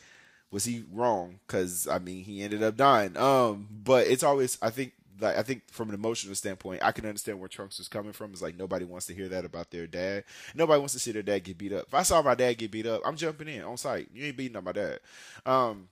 [0.55, 1.41] was he wrong?
[1.45, 3.17] Because I mean, he ended up dying.
[3.17, 7.07] Um, but it's always I think like I think from an emotional standpoint, I can
[7.07, 8.31] understand where Trunks is coming from.
[8.31, 10.23] It's like nobody wants to hear that about their dad.
[10.55, 11.87] Nobody wants to see their dad get beat up.
[11.89, 14.11] If I saw my dad get beat up, I'm jumping in on sight.
[14.15, 15.01] You ain't beating up my dad.
[15.45, 15.89] Um,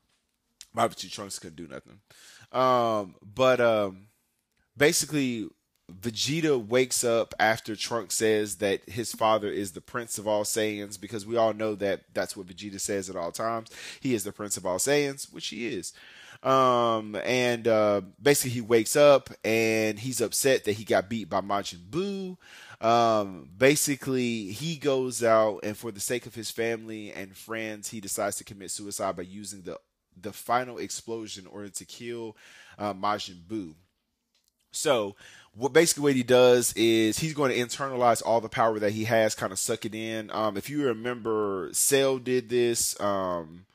[0.76, 1.98] obviously Trunks couldn't do nothing.
[2.52, 4.06] Um, but um,
[4.76, 5.48] basically
[6.00, 11.00] Vegeta wakes up after Trunks says that his father is the prince of all Saiyans
[11.00, 13.70] because we all know that that's what Vegeta says at all times.
[14.00, 15.92] He is the prince of all Saiyans, which he is.
[16.42, 21.40] Um, and uh, basically, he wakes up and he's upset that he got beat by
[21.40, 22.36] Majin Buu.
[22.84, 28.00] Um, basically, he goes out and for the sake of his family and friends, he
[28.00, 29.78] decides to commit suicide by using the
[30.20, 32.36] the final explosion in order to kill
[32.78, 33.74] uh, Majin Buu.
[34.72, 35.16] So
[35.54, 39.04] what basically what he does is he's going to internalize all the power that he
[39.04, 40.30] has, kind of suck it in.
[40.30, 43.66] Um, if you remember, Cell did this um,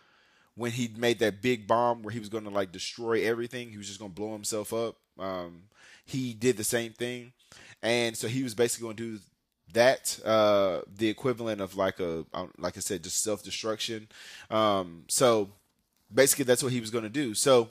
[0.55, 3.69] when he made that big bomb where he was going to like destroy everything.
[3.69, 4.95] He was just going to blow himself up.
[5.19, 5.63] Um,
[6.03, 7.33] he did the same thing,
[7.83, 9.19] and so he was basically going to do
[9.73, 12.25] that uh, the equivalent of like a
[12.57, 14.07] like I said, just self destruction.
[14.49, 15.49] Um, so
[16.13, 17.33] basically, that's what he was going to do.
[17.33, 17.69] So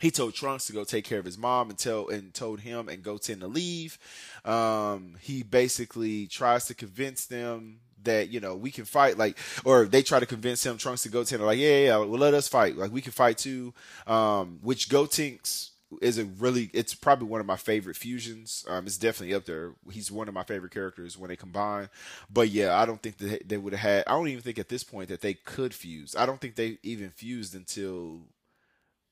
[0.00, 2.88] he told Trunks to go take care of his mom and tell and told him
[2.88, 3.98] and Goten to leave.
[4.44, 9.84] Um, he basically tries to convince them that you know we can fight like or
[9.84, 12.34] they try to convince him Trunks to Goten are like yeah yeah, yeah well let
[12.34, 12.76] us fight.
[12.76, 13.74] Like we can fight too.
[14.06, 18.64] Um, which Gotenks is a really it's probably one of my favorite fusions.
[18.68, 19.74] Um, it's definitely up there.
[19.90, 21.90] He's one of my favorite characters when they combine.
[22.32, 24.70] But yeah I don't think that they would have had I don't even think at
[24.70, 26.16] this point that they could fuse.
[26.16, 28.20] I don't think they even fused until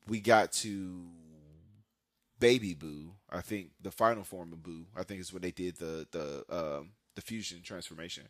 [0.09, 1.05] we got to
[2.41, 3.11] Baby Buu.
[3.31, 4.85] I think the final form of Buu.
[4.97, 8.25] I think is when they did the the um, the fusion transformation.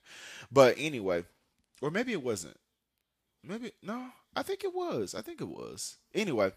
[0.51, 1.25] But anyway,
[1.81, 2.57] or maybe it wasn't.
[3.45, 4.07] Maybe no.
[4.35, 5.15] I think it was.
[5.15, 5.97] I think it was.
[6.15, 6.53] Anyway.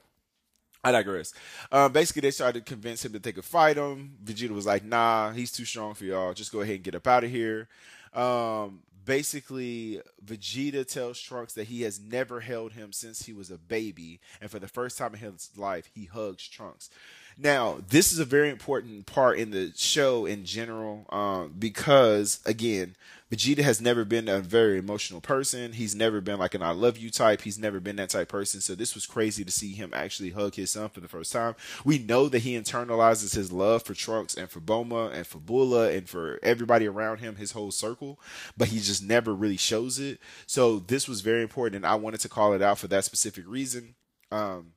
[0.84, 1.32] I digress.
[1.72, 4.18] Um, basically, they started to convince him that they could fight him.
[4.24, 6.34] Vegeta was like, "Nah, he's too strong for y'all.
[6.34, 7.68] Just go ahead and get up out of here."
[8.14, 13.58] Um, basically Vegeta tells Trunks that he has never held him since he was a
[13.58, 16.90] baby, and for the first time in his life, he hugs Trunks.
[17.38, 22.96] Now, this is a very important part in the show in general um, because, again,
[23.32, 25.72] Vegeta has never been a very emotional person.
[25.72, 27.42] He's never been like an I love you type.
[27.42, 28.60] He's never been that type person.
[28.60, 31.56] So this was crazy to see him actually hug his son for the first time.
[31.86, 35.92] We know that he internalizes his love for Trunks and for Bulma and for Bulla
[35.92, 38.20] and for everybody around him, his whole circle,
[38.58, 40.20] but he just never really shows it.
[40.46, 43.46] So this was very important and I wanted to call it out for that specific
[43.48, 43.96] reason.
[44.30, 44.74] Um,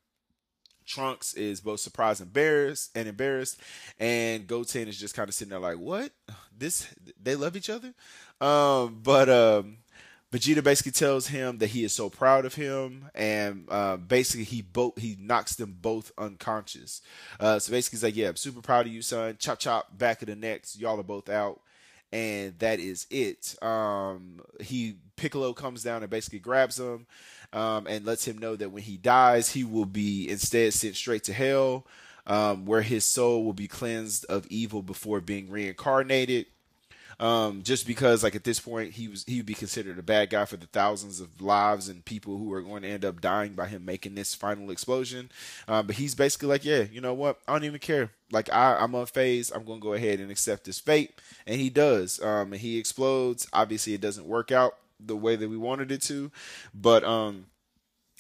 [0.87, 3.61] Trunks is both surprised and embarrassed and embarrassed,
[3.99, 6.13] and Goten is just kind of sitting there like, "What?
[6.57, 6.87] This?
[7.23, 7.95] They love each other?"
[8.41, 9.79] Um, but um,
[10.35, 14.63] Vegeta basically tells him that he is so proud of him, and uh, basically he
[14.63, 17.01] both he knocks them both unconscious.
[17.39, 19.37] Uh, so basically he's like, "Yeah, I'm super proud of you, son.
[19.39, 20.77] Chop chop, back of the necks.
[20.77, 21.61] Y'all are both out."
[22.13, 23.57] And that is it.
[23.63, 27.07] Um, he Piccolo comes down and basically grabs him
[27.53, 31.25] um, and lets him know that when he dies, he will be instead sent straight
[31.25, 31.87] to hell,
[32.27, 36.47] um, where his soul will be cleansed of evil before being reincarnated.
[37.21, 40.31] Um, just because like at this point he was he would be considered a bad
[40.31, 43.55] guy for the thousands of lives and people who are going to end up dying
[43.55, 45.31] by him making this final explosion.
[45.69, 47.39] Uh, but he's basically like, yeah, you know what?
[47.47, 48.11] I don't even care.
[48.33, 49.55] Like I, I'm unfazed.
[49.55, 52.21] I'm going to go ahead and accept this fate, and he does.
[52.23, 53.47] Um, and he explodes.
[53.53, 56.31] Obviously, it doesn't work out the way that we wanted it to,
[56.73, 57.47] but um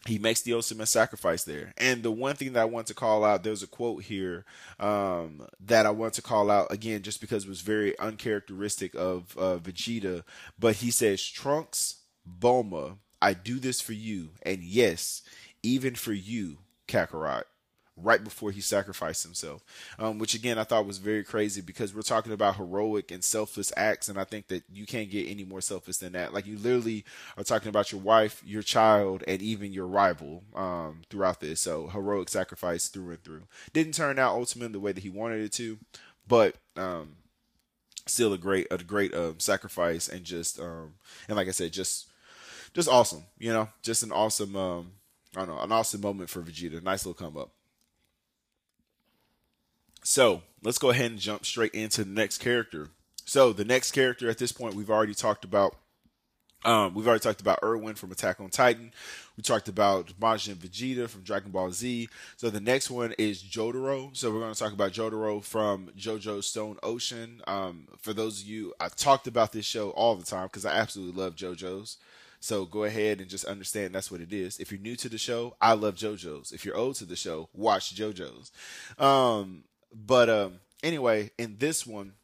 [0.06, 1.72] he makes the ultimate sacrifice there.
[1.78, 4.44] And the one thing that I want to call out, there's a quote here
[4.78, 9.36] um, that I want to call out again, just because it was very uncharacteristic of
[9.38, 10.22] uh, Vegeta.
[10.58, 12.02] But he says, Trunks,
[12.38, 14.30] Bulma, I do this for you.
[14.42, 15.22] And yes,
[15.62, 17.44] even for you, Kakarot
[17.96, 19.64] right before he sacrificed himself,
[19.98, 23.72] um, which again I thought was very crazy because we're talking about heroic and selfless
[23.76, 26.34] acts, and I think that you can't get any more selfless than that.
[26.34, 27.04] Like you literally
[27.36, 31.60] are talking about your wife, your child, and even your rival um, throughout this.
[31.60, 33.42] So heroic sacrifice through and through.
[33.72, 35.78] Didn't turn out ultimately the way that he wanted it to,
[36.26, 37.16] but um,
[38.06, 40.94] still a great a great um, sacrifice and just um,
[41.28, 42.08] and like I said, just
[42.74, 43.24] just awesome.
[43.38, 44.56] You know, just an awesome.
[44.56, 44.92] Um,
[45.36, 46.82] I don't know, an awesome moment for Vegeta.
[46.82, 47.50] Nice little come up.
[50.04, 52.88] So let's go ahead and jump straight into the next character.
[53.24, 55.76] So the next character at this point we've already talked about.
[56.62, 58.92] Um, we've already talked about Erwin from Attack on Titan.
[59.36, 62.08] We talked about Majin Vegeta from Dragon Ball Z.
[62.36, 64.16] So the next one is Jotaro.
[64.16, 67.42] So we're going to talk about Jotaro from JoJo Stone Ocean.
[67.46, 70.74] Um, for those of you, I talked about this show all the time because I
[70.74, 71.98] absolutely love JoJo's.
[72.40, 74.58] So go ahead and just understand that's what it is.
[74.58, 76.52] If you're new to the show, I love JoJo's.
[76.52, 78.52] If you're old to the show, watch JoJo's.
[78.98, 82.14] Um, but um, anyway, in this one,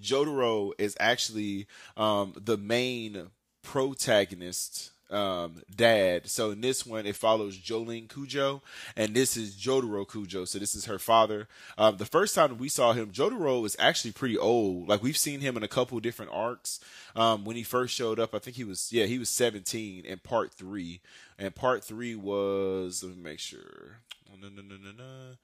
[0.00, 1.66] Jotaro is actually
[1.96, 3.28] um, the main
[3.62, 6.28] protagonist um, dad.
[6.28, 8.62] So in this one, it follows Jolyne Kujo,
[8.96, 10.46] and this is Jotaro Kujo.
[10.46, 11.48] So this is her father.
[11.78, 14.88] Um, the first time we saw him, Jotaro was actually pretty old.
[14.88, 16.80] Like we've seen him in a couple different arcs.
[17.14, 20.18] Um, when he first showed up, I think he was yeah he was 17 in
[20.18, 21.00] part three,
[21.38, 23.98] and part three was let me make sure.
[24.40, 25.36] No, no, no, no, no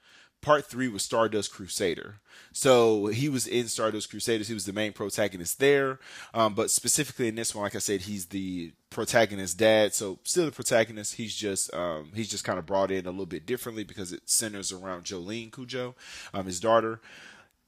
[0.43, 2.17] part three was Stardust Crusader.
[2.53, 4.49] So he was in Stardust Crusaders.
[4.49, 5.99] He was the main protagonist there.
[6.35, 9.95] Um, but specifically in this one, like I said, he's the protagonist dad.
[9.95, 11.15] So still the protagonist.
[11.15, 14.29] He's just um, he's just kind of brought in a little bit differently because it
[14.29, 15.95] centers around Jolyne Kujo,
[16.33, 17.01] um, his daughter.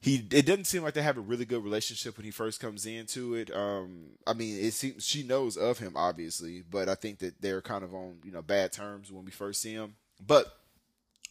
[0.01, 2.85] He it doesn't seem like they have a really good relationship when he first comes
[2.85, 3.55] into it.
[3.55, 7.61] Um, I mean, it seems she knows of him obviously, but I think that they're
[7.61, 9.95] kind of on you know bad terms when we first see him.
[10.25, 10.51] But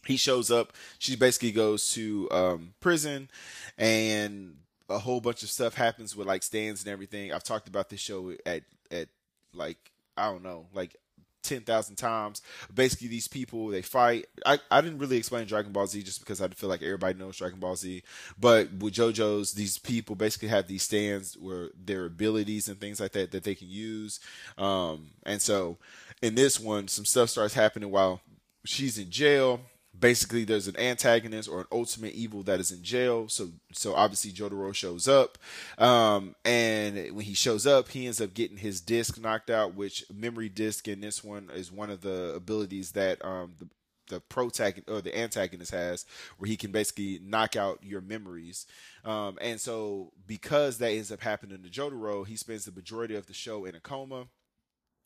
[0.05, 0.73] he shows up.
[0.99, 3.29] She basically goes to um, prison,
[3.77, 4.57] and
[4.89, 7.31] a whole bunch of stuff happens with like stands and everything.
[7.31, 9.07] I've talked about this show at at
[9.53, 9.77] like
[10.17, 10.95] I don't know, like
[11.41, 12.41] ten thousand times.
[12.73, 14.25] Basically, these people they fight.
[14.45, 17.37] I, I didn't really explain Dragon Ball Z just because I feel like everybody knows
[17.37, 18.03] Dragon Ball Z.
[18.39, 23.11] But with JoJo's, these people basically have these stands where their abilities and things like
[23.13, 24.19] that that they can use.
[24.57, 25.77] Um, and so
[26.21, 28.21] in this one, some stuff starts happening while
[28.65, 29.61] she's in jail
[29.97, 33.29] basically there's an antagonist or an ultimate evil that is in jail.
[33.29, 35.37] So so obviously Jotaro shows up,
[35.77, 39.75] um, and when he shows up, he ends up getting his disc knocked out.
[39.75, 43.67] Which memory disc in this one is one of the abilities that um, the
[44.09, 46.05] the protagonist or the antagonist has,
[46.37, 48.65] where he can basically knock out your memories.
[49.05, 53.27] Um, and so because that ends up happening to Jotaro, he spends the majority of
[53.27, 54.27] the show in a coma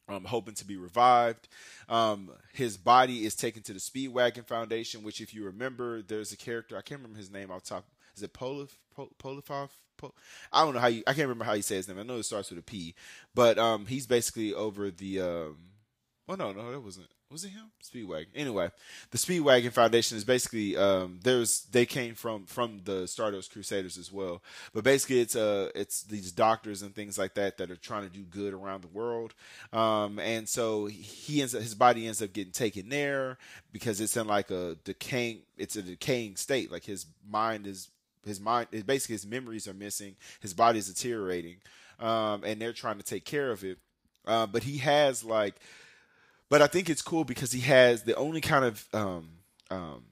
[0.08, 1.48] um, hoping to be revived.
[1.89, 6.38] Um, his body is taken to the Speedwagon Foundation, which, if you remember, there's a
[6.38, 7.52] character I can't remember his name.
[7.52, 7.86] I'll talk.
[8.15, 8.72] Is it Polif?
[8.98, 9.70] Polifov?
[9.98, 10.15] Pol-
[10.52, 11.04] I don't know how you.
[11.08, 12.00] I can't remember how he says his name.
[12.00, 12.96] I know it starts with a P,
[13.36, 15.20] but um, he's basically over the.
[16.28, 17.72] Well, no, no, that wasn't was it him?
[17.84, 18.28] Speedwagon.
[18.36, 18.72] Anyway,
[19.12, 24.12] the Speedwagon Foundation is basically um, there's they came from from the Stardust Crusaders as
[24.12, 24.42] well,
[24.74, 28.10] but basically it's uh it's these doctors and things like that that are trying to
[28.10, 29.34] do good around the world,
[29.74, 33.38] um, and so he ends up, his body ends up getting taken there
[33.74, 36.72] because it's in like a decaying it's a decaying state.
[36.72, 37.90] Like his mind is
[38.26, 40.16] his mind is basically his memories are missing.
[40.40, 41.58] His body is deteriorating,
[42.00, 43.80] um, and they're trying to take care of it,
[44.26, 45.56] uh, but he has like
[46.50, 49.30] but I think it's cool because he has the only kind of um,
[49.70, 50.04] um,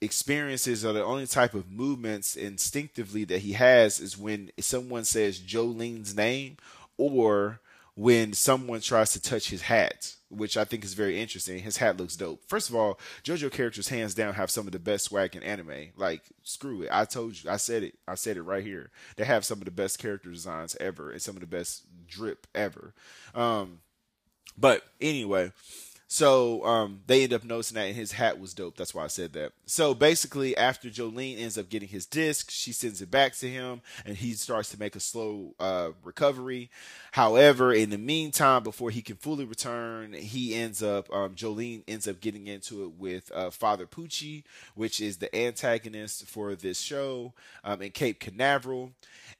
[0.00, 5.38] experiences or the only type of movements instinctively that he has is when someone says
[5.38, 6.56] Jolyne's name
[6.96, 7.60] or
[7.96, 11.60] when someone tries to touch his hat, which I think is very interesting.
[11.60, 12.42] His hat looks dope.
[12.48, 15.92] First of all, JoJo characters hands down have some of the best swag in anime.
[15.96, 16.88] Like, screw it.
[16.90, 17.50] I told you.
[17.50, 17.94] I said it.
[18.08, 18.90] I said it right here.
[19.16, 22.48] They have some of the best character designs ever and some of the best drip
[22.52, 22.94] ever.
[23.32, 23.78] Um,
[24.56, 25.52] but anyway,
[26.14, 28.76] So um, they end up noticing that, and his hat was dope.
[28.76, 29.50] That's why I said that.
[29.66, 33.80] So basically, after Jolyne ends up getting his disc, she sends it back to him,
[34.06, 36.70] and he starts to make a slow uh, recovery.
[37.10, 42.06] However, in the meantime, before he can fully return, he ends up um, Jolyne ends
[42.06, 44.44] up getting into it with uh, Father Pucci,
[44.76, 47.32] which is the antagonist for this show
[47.64, 48.92] um, in Cape Canaveral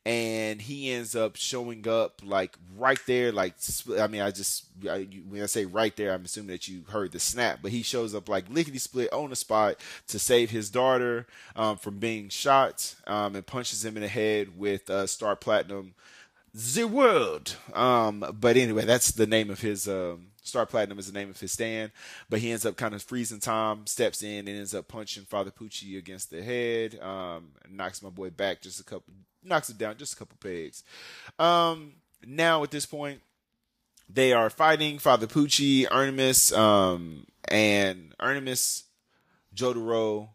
[0.06, 3.54] and he ends up showing up like right there like
[3.98, 7.12] i mean i just I, when i say right there i'm assuming that you heard
[7.12, 9.76] the snap but he shows up like lickety split on the spot
[10.08, 14.58] to save his daughter um, from being shot um, and punches him in the head
[14.58, 15.94] with uh, star platinum
[16.54, 17.56] the world.
[17.72, 21.40] Um, but anyway that's the name of his um, Star Platinum is the name of
[21.40, 21.90] his stand,
[22.28, 25.50] but he ends up kind of freezing time, steps in, and ends up punching Father
[25.50, 29.96] Pucci against the head, um, knocks my boy back just a couple, knocks it down
[29.96, 30.82] just a couple pegs.
[31.38, 31.94] Um,
[32.26, 33.20] now at this point,
[34.08, 38.84] they are fighting Father Pucci, Ernemus, um, and Ernemus
[39.54, 40.28] Jotaro,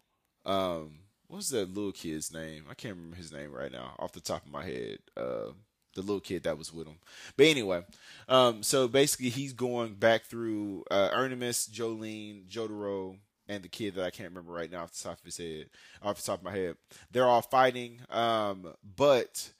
[0.45, 2.65] um, what's that little kid's name?
[2.69, 4.99] I can't remember his name right now off the top of my head.
[5.15, 5.51] Uh,
[5.95, 6.97] the little kid that was with him.
[7.35, 7.83] But anyway,
[8.27, 13.17] um, so basically he's going back through uh, Artemis, Jolyne, Jotaro,
[13.49, 15.69] and the kid that I can't remember right now off the top of his head,
[16.01, 16.77] off the top of my head.
[17.11, 19.51] They're all fighting, um, but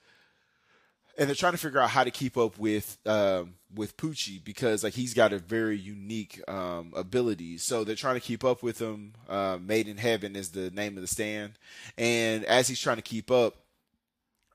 [1.17, 4.84] and they're trying to figure out how to keep up with um, with Pucci because
[4.84, 7.58] like he's got a very unique um, ability.
[7.58, 9.13] So they're trying to keep up with him.
[9.28, 11.54] Uh, Made in Heaven is the name of the stand,
[11.97, 13.56] and as he's trying to keep up,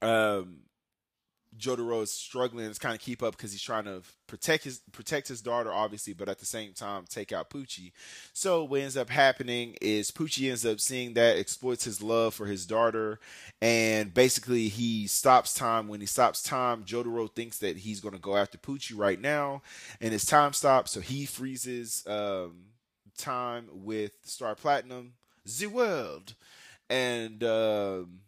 [0.00, 0.60] um,
[1.58, 5.28] Jotaro is struggling to kind of keep up because he's trying to protect his protect
[5.28, 7.92] his daughter, obviously, but at the same time take out Pucci.
[8.32, 12.46] So what ends up happening is Pucci ends up seeing that, exploits his love for
[12.46, 13.20] his daughter,
[13.60, 15.88] and basically he stops time.
[15.88, 19.62] When he stops time, Jotaro thinks that he's going to go after Pucci right now,
[20.00, 22.66] and his time stops, so he freezes um,
[23.16, 25.14] time with Star Platinum,
[25.44, 26.34] the world,
[26.90, 27.44] and.
[27.44, 28.20] Um,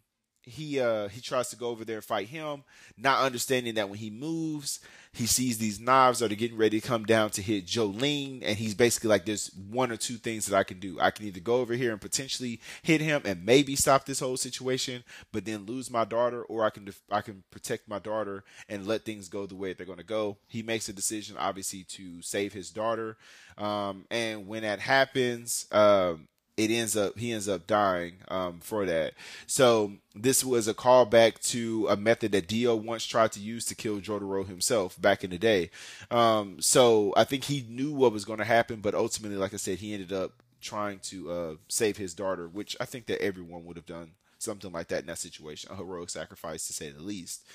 [0.47, 2.63] he uh he tries to go over there and fight him,
[2.97, 4.79] not understanding that when he moves,
[5.11, 8.57] he sees these knives that are getting ready to come down to hit Jolyne, and
[8.57, 10.97] he's basically like, "There's one or two things that I can do.
[10.99, 14.37] I can either go over here and potentially hit him and maybe stop this whole
[14.37, 18.43] situation, but then lose my daughter, or I can def- I can protect my daughter
[18.69, 21.83] and let things go the way they're going to go." He makes a decision, obviously,
[21.89, 23.17] to save his daughter,
[23.57, 28.85] um, and when that happens, um, it ends up he ends up dying um, for
[28.85, 29.13] that.
[29.45, 33.75] So this was a callback to a method that Dio once tried to use to
[33.75, 35.69] kill Jotaro himself back in the day.
[36.09, 39.57] Um, so I think he knew what was going to happen, but ultimately, like I
[39.57, 43.63] said, he ended up trying to uh, save his daughter, which I think that everyone
[43.65, 47.01] would have done something like that in that situation, a heroic sacrifice to say the
[47.01, 47.45] least.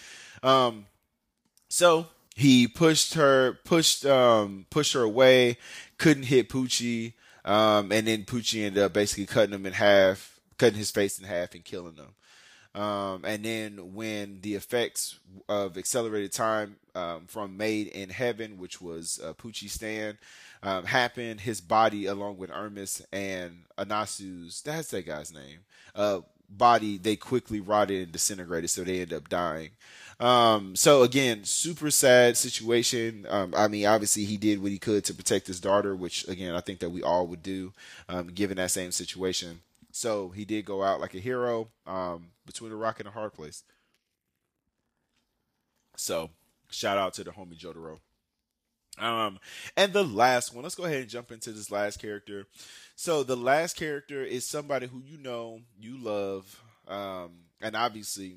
[0.43, 0.87] Um,
[1.69, 5.59] so he pushed her, pushed um, pushed her away,
[5.99, 7.15] couldn't hit Pucci.
[7.45, 11.25] Um, and then Pucci ended up basically cutting him in half, cutting his face in
[11.25, 12.15] half and killing him.
[12.81, 18.81] Um, and then when the effects of accelerated time um, from Made in Heaven, which
[18.81, 20.17] was uh, Pucci Stan,
[20.63, 25.59] um, happened, his body, along with Hermes and Anasui's, that's that guy's name,
[25.95, 29.71] uh, body, they quickly rotted and disintegrated, so they end up dying.
[30.23, 33.27] Um, so again, super sad situation.
[33.29, 36.55] Um, I mean, obviously he did what he could to protect his daughter, which again,
[36.55, 37.73] I think that we all would do,
[38.09, 39.63] um, given that same situation.
[39.91, 43.35] So he did go out like a hero, um, between a rock and a hard
[43.35, 43.65] place.
[45.97, 46.31] So
[46.71, 47.99] shout out to the homie Jotaro.
[49.05, 49.41] Um,
[49.77, 52.47] and the last one, let's go ahead and jump into this last character.
[52.95, 57.31] So the last character is somebody who you know, you love, um,
[57.61, 58.37] and obviously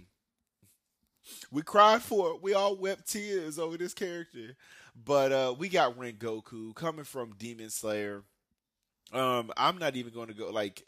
[1.51, 2.43] we cried for it.
[2.43, 4.55] We all wept tears over this character.
[5.03, 8.23] But uh, we got Rengoku coming from Demon Slayer.
[9.11, 10.83] Um, I'm not even going to go like.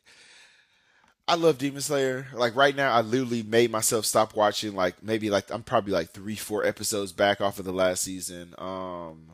[1.27, 2.27] I love Demon Slayer.
[2.33, 4.75] Like right now, I literally made myself stop watching.
[4.75, 8.53] Like maybe like I'm probably like three, four episodes back off of the last season.
[8.57, 9.31] Um,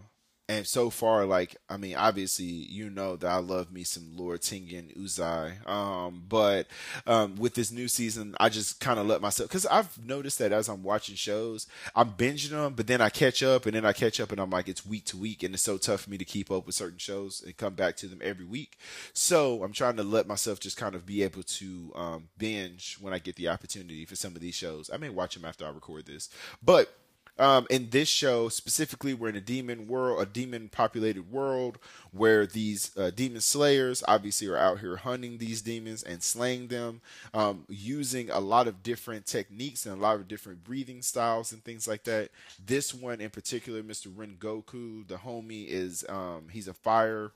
[0.49, 4.41] and so far, like I mean, obviously, you know that I love me some Lord
[4.41, 5.67] Tengen Uzui.
[5.67, 6.67] Um, but
[7.07, 10.51] um, with this new season, I just kind of let myself because I've noticed that
[10.51, 13.93] as I'm watching shows, I'm binging them, but then I catch up, and then I
[13.93, 16.17] catch up, and I'm like, it's week to week, and it's so tough for me
[16.17, 18.77] to keep up with certain shows and come back to them every week.
[19.13, 23.13] So I'm trying to let myself just kind of be able to um, binge when
[23.13, 24.89] I get the opportunity for some of these shows.
[24.93, 26.29] I may watch them after I record this,
[26.61, 26.93] but
[27.39, 31.79] um, in this show, specifically, we're in a demon world, a demon populated world
[32.11, 37.01] where these uh, demon slayers obviously are out here hunting these demons and slaying them
[37.33, 41.63] um, using a lot of different techniques and a lot of different breathing styles and
[41.63, 42.29] things like that.
[42.63, 44.07] This one in particular, Mr.
[44.07, 47.31] Rengoku, the homie, is um, he's a fire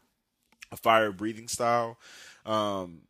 [0.71, 1.97] a fire breathing style.
[2.45, 3.01] Um,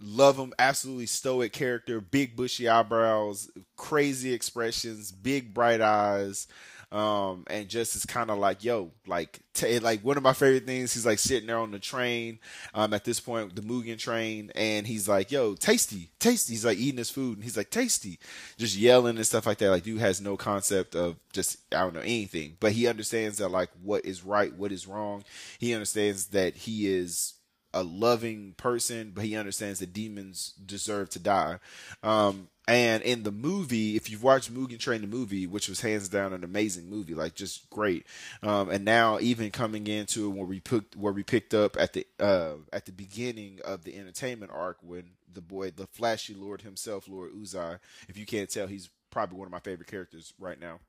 [0.00, 6.46] love him, absolutely stoic character, big bushy eyebrows, crazy expressions, big bright eyes.
[6.92, 10.66] Um, and just is kind of like, yo, like, t- like one of my favorite
[10.66, 10.94] things.
[10.94, 12.38] He's like sitting there on the train,
[12.74, 16.52] um, at this point, the Mugen train, and he's like, yo, tasty, tasty.
[16.52, 18.20] He's like eating his food, and he's like, tasty,
[18.56, 19.70] just yelling and stuff like that.
[19.70, 23.48] Like, dude has no concept of just, I don't know, anything, but he understands that,
[23.48, 25.24] like, what is right, what is wrong.
[25.58, 27.34] He understands that he is
[27.74, 31.58] a loving person, but he understands that demons deserve to die.
[32.02, 36.08] Um, and in the movie, if you've watched Mugen Train the movie, which was hands
[36.08, 38.06] down an amazing movie, like just great.
[38.42, 42.06] Um, and now even coming into where we picked where we picked up at the
[42.18, 47.08] uh, at the beginning of the entertainment arc when the boy, the flashy lord himself,
[47.08, 47.78] Lord Uzui.
[48.08, 50.80] If you can't tell, he's probably one of my favorite characters right now.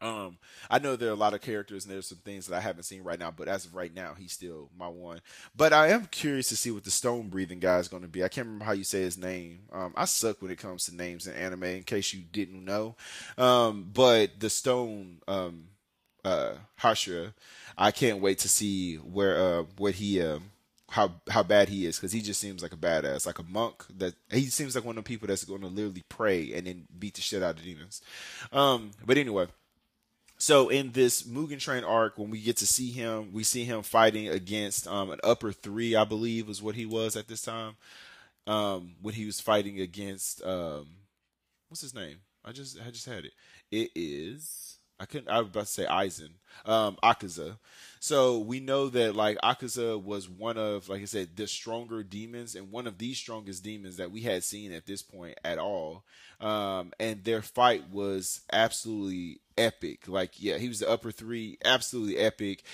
[0.00, 0.36] Um,
[0.70, 2.84] I know there are a lot of characters and there's some things that I haven't
[2.84, 5.20] seen right now, but as of right now, he's still my one.
[5.56, 8.22] But I am curious to see what the stone breathing guy is going to be.
[8.22, 9.60] I can't remember how you say his name.
[9.72, 12.94] Um, I suck when it comes to names in anime, in case you didn't know.
[13.38, 15.68] Um, but the stone, um,
[16.24, 17.32] uh, Hashira,
[17.78, 20.50] I can't wait to see where, uh, what he, um,
[20.88, 23.84] how how bad he is because he just seems like a badass, like a monk.
[23.98, 26.86] That he seems like one of the people that's going to literally pray and then
[26.96, 28.02] beat the shit out of demons.
[28.52, 29.48] Um, but anyway,
[30.38, 33.82] so in this Mugen Train arc, when we get to see him, we see him
[33.82, 37.76] fighting against um, an upper three, I believe, was what he was at this time.
[38.46, 40.86] Um, when he was fighting against um,
[41.68, 42.18] what's his name?
[42.44, 43.32] I just I just had it.
[43.72, 46.30] It is I couldn't I was about to say Aizen.
[46.64, 47.58] Um, Akaza.
[48.00, 52.54] So we know that like Akaza was one of, like I said, the stronger demons
[52.54, 56.04] and one of the strongest demons that we had seen at this point at all.
[56.40, 60.08] Um, and their fight was absolutely epic.
[60.08, 62.64] Like, yeah, he was the upper three, absolutely epic.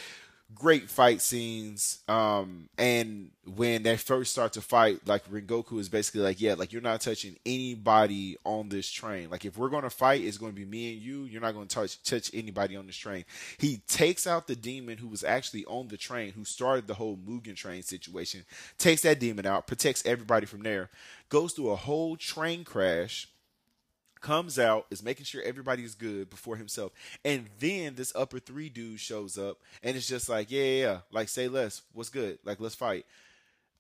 [0.55, 2.01] Great fight scenes.
[2.09, 6.75] Um, and when they first start to fight, like Rengoku is basically like, yeah, like
[6.75, 9.31] you're not touching anybody on this train.
[9.31, 11.25] Like if we're gonna fight, it's gonna be me and you.
[11.25, 13.25] You're not gonna touch touch anybody on this train.
[13.57, 17.17] He takes out the demon who was actually on the train, who started the whole
[17.17, 18.45] Mugen train situation.
[18.77, 20.91] Takes that demon out, protects everybody from there.
[21.31, 23.27] Goes through a whole train crash
[24.23, 26.93] comes out, is making sure everybody's good before himself.
[27.25, 30.99] And then this upper three dude shows up and it's just like, yeah, yeah, yeah.
[31.11, 31.83] like say less.
[31.93, 32.39] What's good?
[32.45, 33.05] Like let's fight.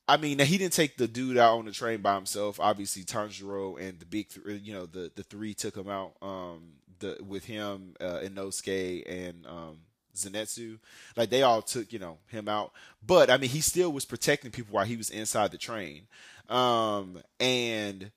[0.08, 2.58] I mean, he didn't take the dude out on the train by himself.
[2.60, 4.26] Obviously, Tanjiro and the big,
[4.62, 6.14] you know, the the three took him out.
[6.20, 9.78] Um, the with him, uh, Inosuke and um,
[10.14, 10.78] Zenitsu,
[11.16, 12.72] like they all took you know him out.
[13.06, 16.06] But I mean, he still was protecting people while he was inside the train.
[16.48, 18.10] Um, and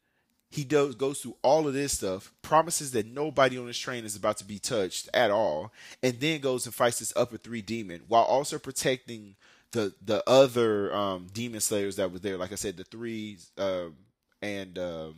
[0.56, 4.16] he does goes through all of this stuff, promises that nobody on this train is
[4.16, 8.04] about to be touched at all, and then goes and fights this upper three demon
[8.08, 9.36] while also protecting
[9.74, 12.38] the the other um, demon slayers that were there.
[12.38, 13.98] Like I said, the three um,
[14.42, 15.16] and um,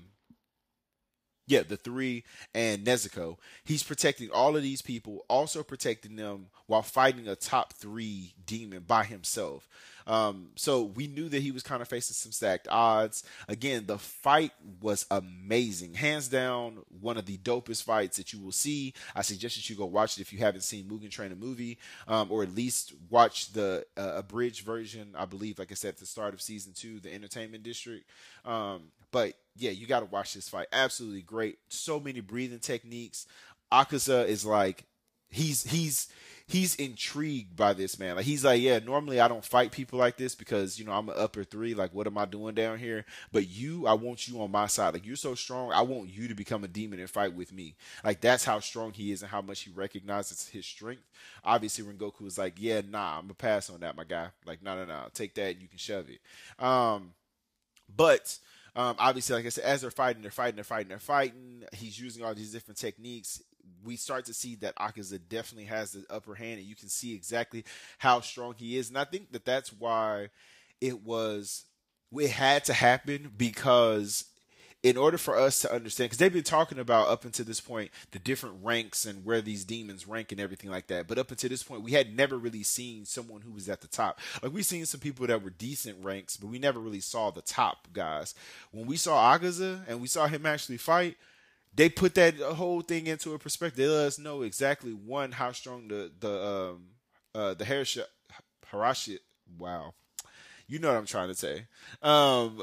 [1.45, 2.23] yeah, the three
[2.55, 3.37] and Nezuko.
[3.63, 8.85] He's protecting all of these people, also protecting them while fighting a top three demon
[8.87, 9.69] by himself.
[10.07, 13.23] Um, so we knew that he was kind of facing some stacked odds.
[13.47, 14.51] Again, the fight
[14.81, 15.93] was amazing.
[15.93, 18.93] Hands down, one of the dopest fights that you will see.
[19.15, 21.77] I suggest that you go watch it if you haven't seen Mugen Train, a movie,
[22.07, 25.13] um, or at least watch the uh, abridged version.
[25.15, 28.09] I believe, like I said, at the start of season two, the Entertainment District.
[28.45, 30.67] Um, but yeah, you got to watch this fight.
[30.71, 31.59] Absolutely great.
[31.69, 33.27] So many breathing techniques.
[33.71, 34.85] Akaza is like
[35.29, 36.07] he's he's
[36.47, 38.15] he's intrigued by this man.
[38.15, 41.09] Like he's like, yeah, normally I don't fight people like this because you know I'm
[41.09, 41.73] an upper three.
[41.73, 43.05] Like, what am I doing down here?
[43.31, 44.93] But you, I want you on my side.
[44.93, 47.75] Like you're so strong, I want you to become a demon and fight with me.
[48.03, 51.03] Like that's how strong he is and how much he recognizes his strength.
[51.43, 54.29] Obviously, Rengoku was like, yeah, nah, I'm gonna pass on that, my guy.
[54.45, 55.61] Like, no, no, no, take that.
[55.61, 56.63] You can shove it.
[56.63, 57.13] Um,
[57.93, 58.37] but.
[58.75, 61.63] Um, obviously, like I said, as they're fighting, they're fighting, they're fighting, they're fighting.
[61.73, 63.41] He's using all these different techniques
[63.83, 67.13] we start to see that Akaza definitely has the upper hand, and you can see
[67.13, 67.65] exactly
[67.99, 68.89] how strong he is.
[68.89, 70.29] And I think that that's why
[70.81, 71.65] it was
[72.15, 74.25] it had to happen because
[74.83, 77.91] in order for us to understand, because they've been talking about up until this point
[78.11, 81.07] the different ranks and where these demons rank and everything like that.
[81.07, 83.87] But up until this point, we had never really seen someone who was at the
[83.87, 84.19] top.
[84.41, 87.41] Like we've seen some people that were decent ranks, but we never really saw the
[87.41, 88.35] top guys.
[88.71, 91.17] When we saw Akaza and we saw him actually fight,
[91.73, 93.77] they put that whole thing into a perspective.
[93.77, 96.87] They let us know exactly one how strong the the um
[97.35, 98.03] uh the Harashi
[98.71, 99.17] Harashi
[99.57, 99.93] wow
[100.67, 101.65] you know what I'm trying to say.
[102.01, 102.61] Um,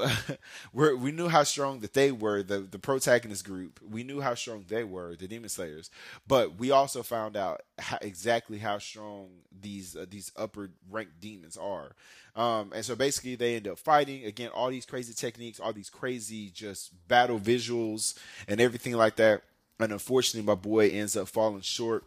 [0.73, 3.79] we knew how strong that they were, the the protagonist group.
[3.87, 5.89] We knew how strong they were, the Demon Slayers.
[6.27, 9.29] But we also found out how, exactly how strong
[9.59, 11.95] these uh, these upper ranked demons are.
[12.35, 14.49] Um, and so basically, they end up fighting again.
[14.49, 19.41] All these crazy techniques, all these crazy just battle visuals, and everything like that.
[19.79, 22.05] And unfortunately, my boy ends up falling short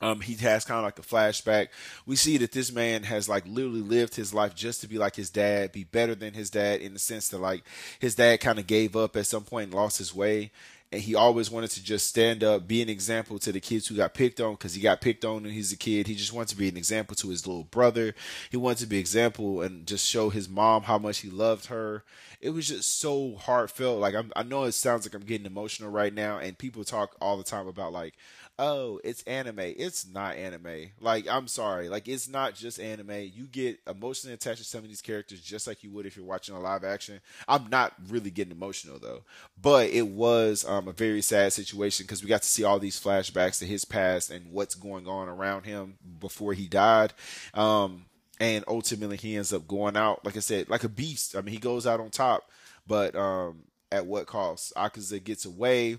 [0.00, 1.68] um, he has kind of like a flashback.
[2.04, 5.16] We see that this man has like literally lived his life just to be like
[5.16, 7.64] his dad, be better than his dad in the sense that like
[7.98, 10.50] his dad kind of gave up at some point and lost his way.
[10.92, 13.96] And he always wanted to just stand up, be an example to the kids who
[13.96, 16.06] got picked on because he got picked on when he's a kid.
[16.06, 18.14] He just wanted to be an example to his little brother.
[18.50, 21.66] He wanted to be an example and just show his mom how much he loved
[21.66, 22.04] her.
[22.40, 23.98] It was just so heartfelt.
[23.98, 27.16] Like I'm, I know it sounds like I'm getting emotional right now, and people talk
[27.20, 28.14] all the time about like,
[28.58, 29.58] oh, it's anime.
[29.60, 30.90] It's not anime.
[31.00, 31.88] Like, I'm sorry.
[31.88, 33.30] Like, it's not just anime.
[33.34, 36.24] You get emotionally attached to some of these characters just like you would if you're
[36.24, 37.20] watching a live action.
[37.46, 39.22] I'm not really getting emotional though,
[39.60, 43.00] but it was um, a very sad situation because we got to see all these
[43.00, 47.12] flashbacks to his past and what's going on around him before he died.
[47.54, 48.06] Um,
[48.38, 51.36] and ultimately, he ends up going out, like I said, like a beast.
[51.36, 52.50] I mean, he goes out on top,
[52.86, 54.74] but um, at what cost?
[54.76, 55.98] Akaza gets away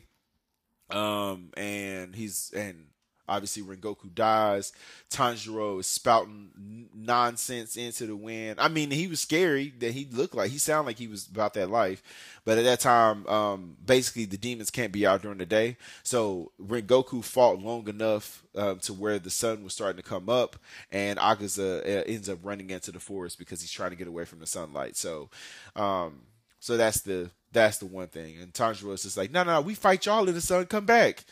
[0.89, 2.88] um, and he's and
[3.27, 4.71] obviously Rengoku dies.
[5.09, 8.59] Tanjiro is spouting nonsense into the wind.
[8.59, 11.53] I mean, he was scary that he looked like he sounded like he was about
[11.55, 12.01] that life,
[12.45, 15.77] but at that time, um, basically the demons can't be out during the day.
[16.03, 20.57] So Rengoku fought long enough um, to where the sun was starting to come up,
[20.91, 24.25] and Akaza uh, ends up running into the forest because he's trying to get away
[24.25, 24.95] from the sunlight.
[24.95, 25.29] So,
[25.75, 26.21] um,
[26.59, 28.37] so that's the that's the one thing.
[28.39, 30.65] And Tanjiro is just like, no, no, we fight y'all in the sun.
[30.65, 31.25] Come back.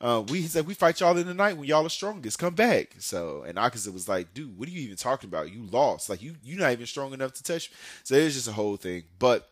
[0.00, 2.38] Uh, we said we fight y'all in the night when y'all are strongest.
[2.38, 2.96] Come back.
[2.98, 5.52] So and Akaza was like, dude, what are you even talking about?
[5.52, 6.08] You lost.
[6.08, 7.70] Like you you're not even strong enough to touch.
[8.04, 9.04] So it was just a whole thing.
[9.18, 9.48] But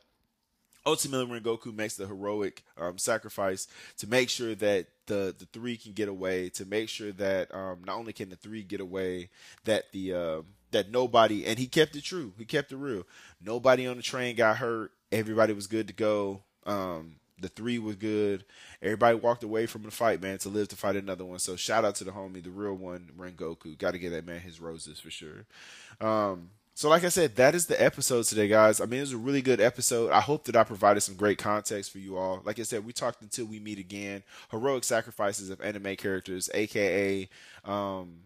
[0.86, 3.68] ultimately, Rengoku makes the heroic um, sacrifice
[3.98, 6.48] to make sure that the the three can get away.
[6.50, 9.28] To make sure that um, not only can the three get away,
[9.64, 10.42] that the uh,
[10.72, 12.32] that nobody and he kept it true.
[12.38, 13.04] He kept it real.
[13.40, 16.42] Nobody on the train got hurt everybody was good to go.
[16.66, 18.44] Um, the three was good.
[18.82, 21.38] Everybody walked away from the fight, man, to live to fight another one.
[21.38, 23.78] So shout out to the homie, the real one, Rengoku.
[23.78, 25.46] Got to get that man his roses for sure.
[26.00, 28.80] Um, so like I said, that is the episode today, guys.
[28.80, 30.10] I mean, it was a really good episode.
[30.10, 32.40] I hope that I provided some great context for you all.
[32.44, 34.22] Like I said, we talked until we meet again.
[34.50, 37.28] Heroic sacrifices of anime characters, aka
[37.64, 38.20] um,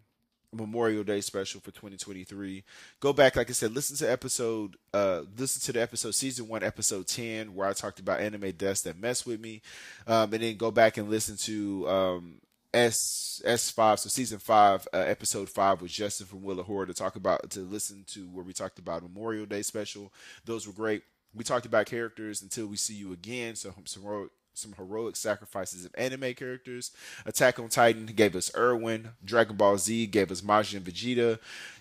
[0.52, 2.64] Memorial Day special for 2023.
[3.00, 6.62] Go back, like I said, listen to episode, uh, listen to the episode, season one,
[6.62, 9.62] episode 10, where I talked about anime deaths that mess with me.
[10.06, 12.34] Um, and then go back and listen to, um,
[12.74, 17.16] S S5, so season five, uh, episode five with Justin from of Horror to talk
[17.16, 20.12] about, to listen to where we talked about Memorial Day special.
[20.46, 21.02] Those were great.
[21.34, 23.56] We talked about characters until we see you again.
[23.56, 26.90] So heroic some heroic sacrifices of anime characters.
[27.26, 29.10] Attack on Titan gave us Erwin.
[29.24, 31.38] Dragon Ball Z gave us Majin Vegeta.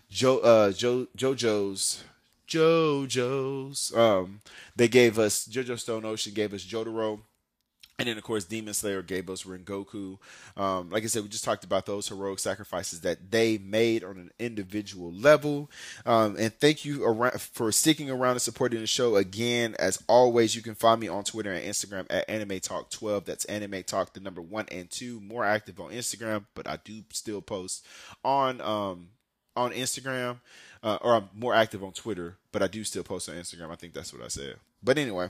[0.09, 2.03] Jo, uh, jo, JoJo's
[2.47, 3.95] JoJo's.
[3.95, 4.41] Um,
[4.75, 7.21] they gave us JoJo Stone Ocean gave us Jotaro.
[8.01, 10.17] And then, of course, Demon Slayer gave us Rengoku.
[10.57, 14.17] Um, like I said, we just talked about those heroic sacrifices that they made on
[14.17, 15.69] an individual level.
[16.05, 19.15] Um, and thank you around, for sticking around and supporting the show.
[19.15, 23.25] Again, as always, you can find me on Twitter and Instagram at Anime Talk 12.
[23.25, 25.19] That's Anime Talk, the number one and two.
[25.19, 27.85] More active on Instagram, but I do still post
[28.23, 29.09] on um,
[29.55, 30.39] on Instagram
[30.83, 33.71] uh, or I'm more active on Twitter, but I do still post on Instagram.
[33.71, 34.55] I think that's what I said.
[34.83, 35.29] But anyway,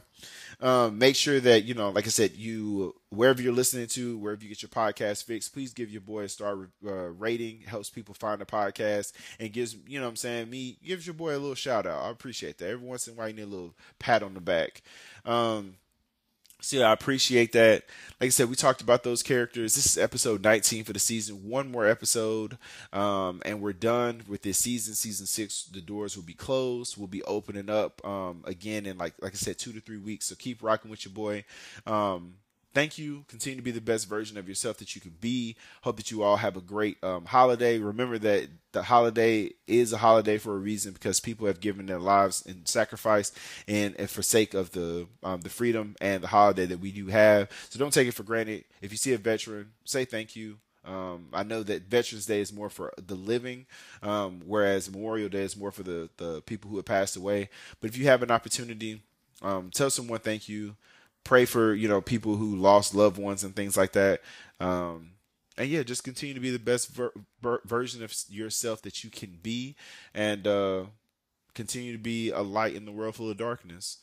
[0.62, 4.42] um, make sure that you know, like I said, you wherever you're listening to, wherever
[4.42, 7.62] you get your podcast fixed, please give your boy a star uh, rating.
[7.66, 11.14] Helps people find the podcast and gives you know, what I'm saying me gives your
[11.16, 12.04] boy a little shout out.
[12.04, 12.70] I appreciate that.
[12.70, 14.82] Every once in a while, you need a little pat on the back.
[15.26, 15.76] Um,
[16.62, 17.84] so I appreciate that.
[18.20, 19.74] Like I said, we talked about those characters.
[19.74, 21.50] This is episode 19 for the season.
[21.50, 22.58] One more episode,
[22.94, 24.94] um, and we're done with this season.
[24.94, 26.98] Season six, the doors will be closed.
[26.98, 30.28] We'll be opening up um, again in like like I said, two to three weeks.
[30.28, 31.46] So keep rocking with your boy.
[31.88, 32.36] Um,
[32.74, 33.26] thank you.
[33.28, 35.56] Continue to be the best version of yourself that you can be.
[35.82, 37.80] Hope that you all have a great um, holiday.
[37.80, 42.00] Remember that the holiday is a holiday for a reason because people have given their
[42.00, 43.32] lives in sacrifice
[43.68, 47.08] and, and for sake of the um, the freedom and the holiday that we do
[47.08, 47.50] have.
[47.70, 48.66] So don't take it for granted.
[48.82, 50.58] If you see a veteran, say thank you.
[50.84, 53.68] Um, I know that Veterans Day is more for the living,
[54.02, 57.50] um, whereas Memorial Day is more for the, the people who have passed away.
[57.80, 59.04] But if you have an opportunity,
[59.44, 60.76] um, tell someone thank you
[61.24, 64.22] pray for you know people who lost loved ones and things like that.
[64.60, 65.12] Um,
[65.58, 69.10] and yeah, just continue to be the best ver- ver- version of yourself that you
[69.10, 69.76] can be,
[70.14, 70.84] and uh,
[71.54, 73.98] continue to be a light in the world full of darkness.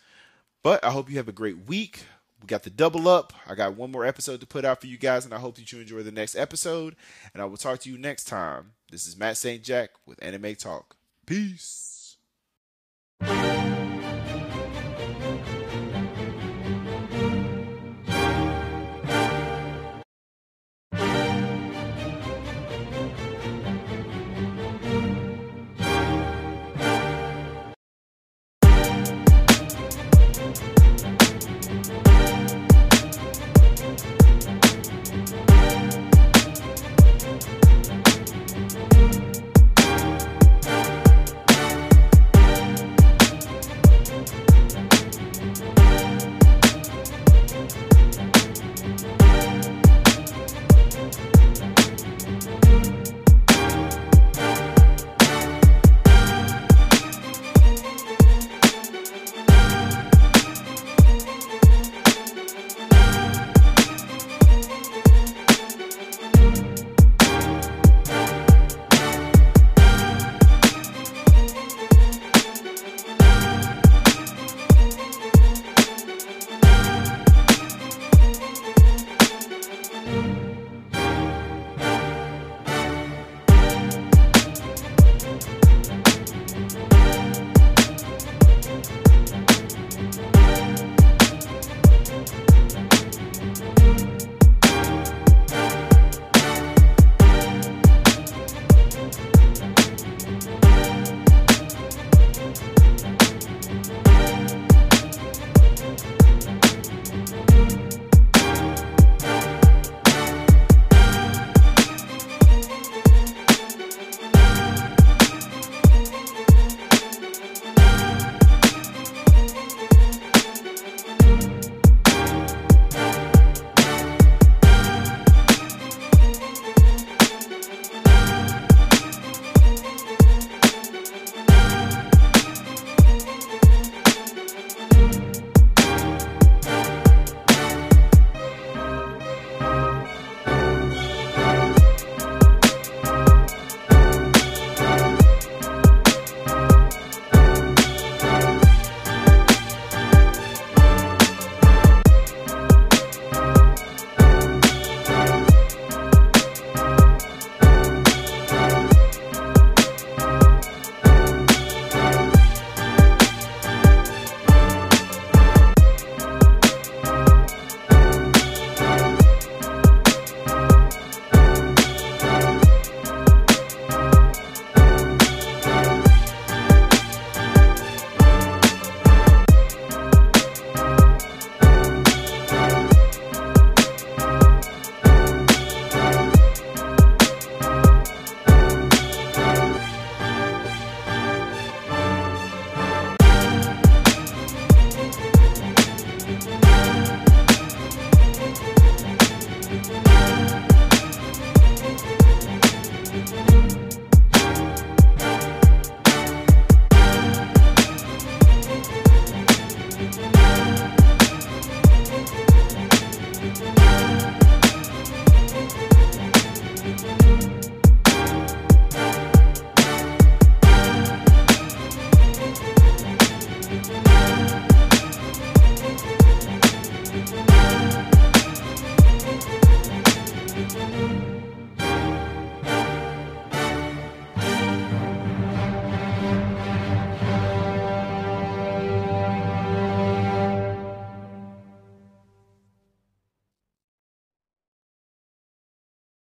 [0.62, 2.04] But I hope you have a great week.
[2.40, 3.32] We got the double up.
[3.48, 5.72] I got one more episode to put out for you guys, and I hope that
[5.72, 6.94] you enjoy the next episode.
[7.32, 8.72] And I will talk to you next time.
[8.90, 9.62] This is Matt St.
[9.62, 10.96] Jack with Anime Talk.
[11.26, 12.16] Peace.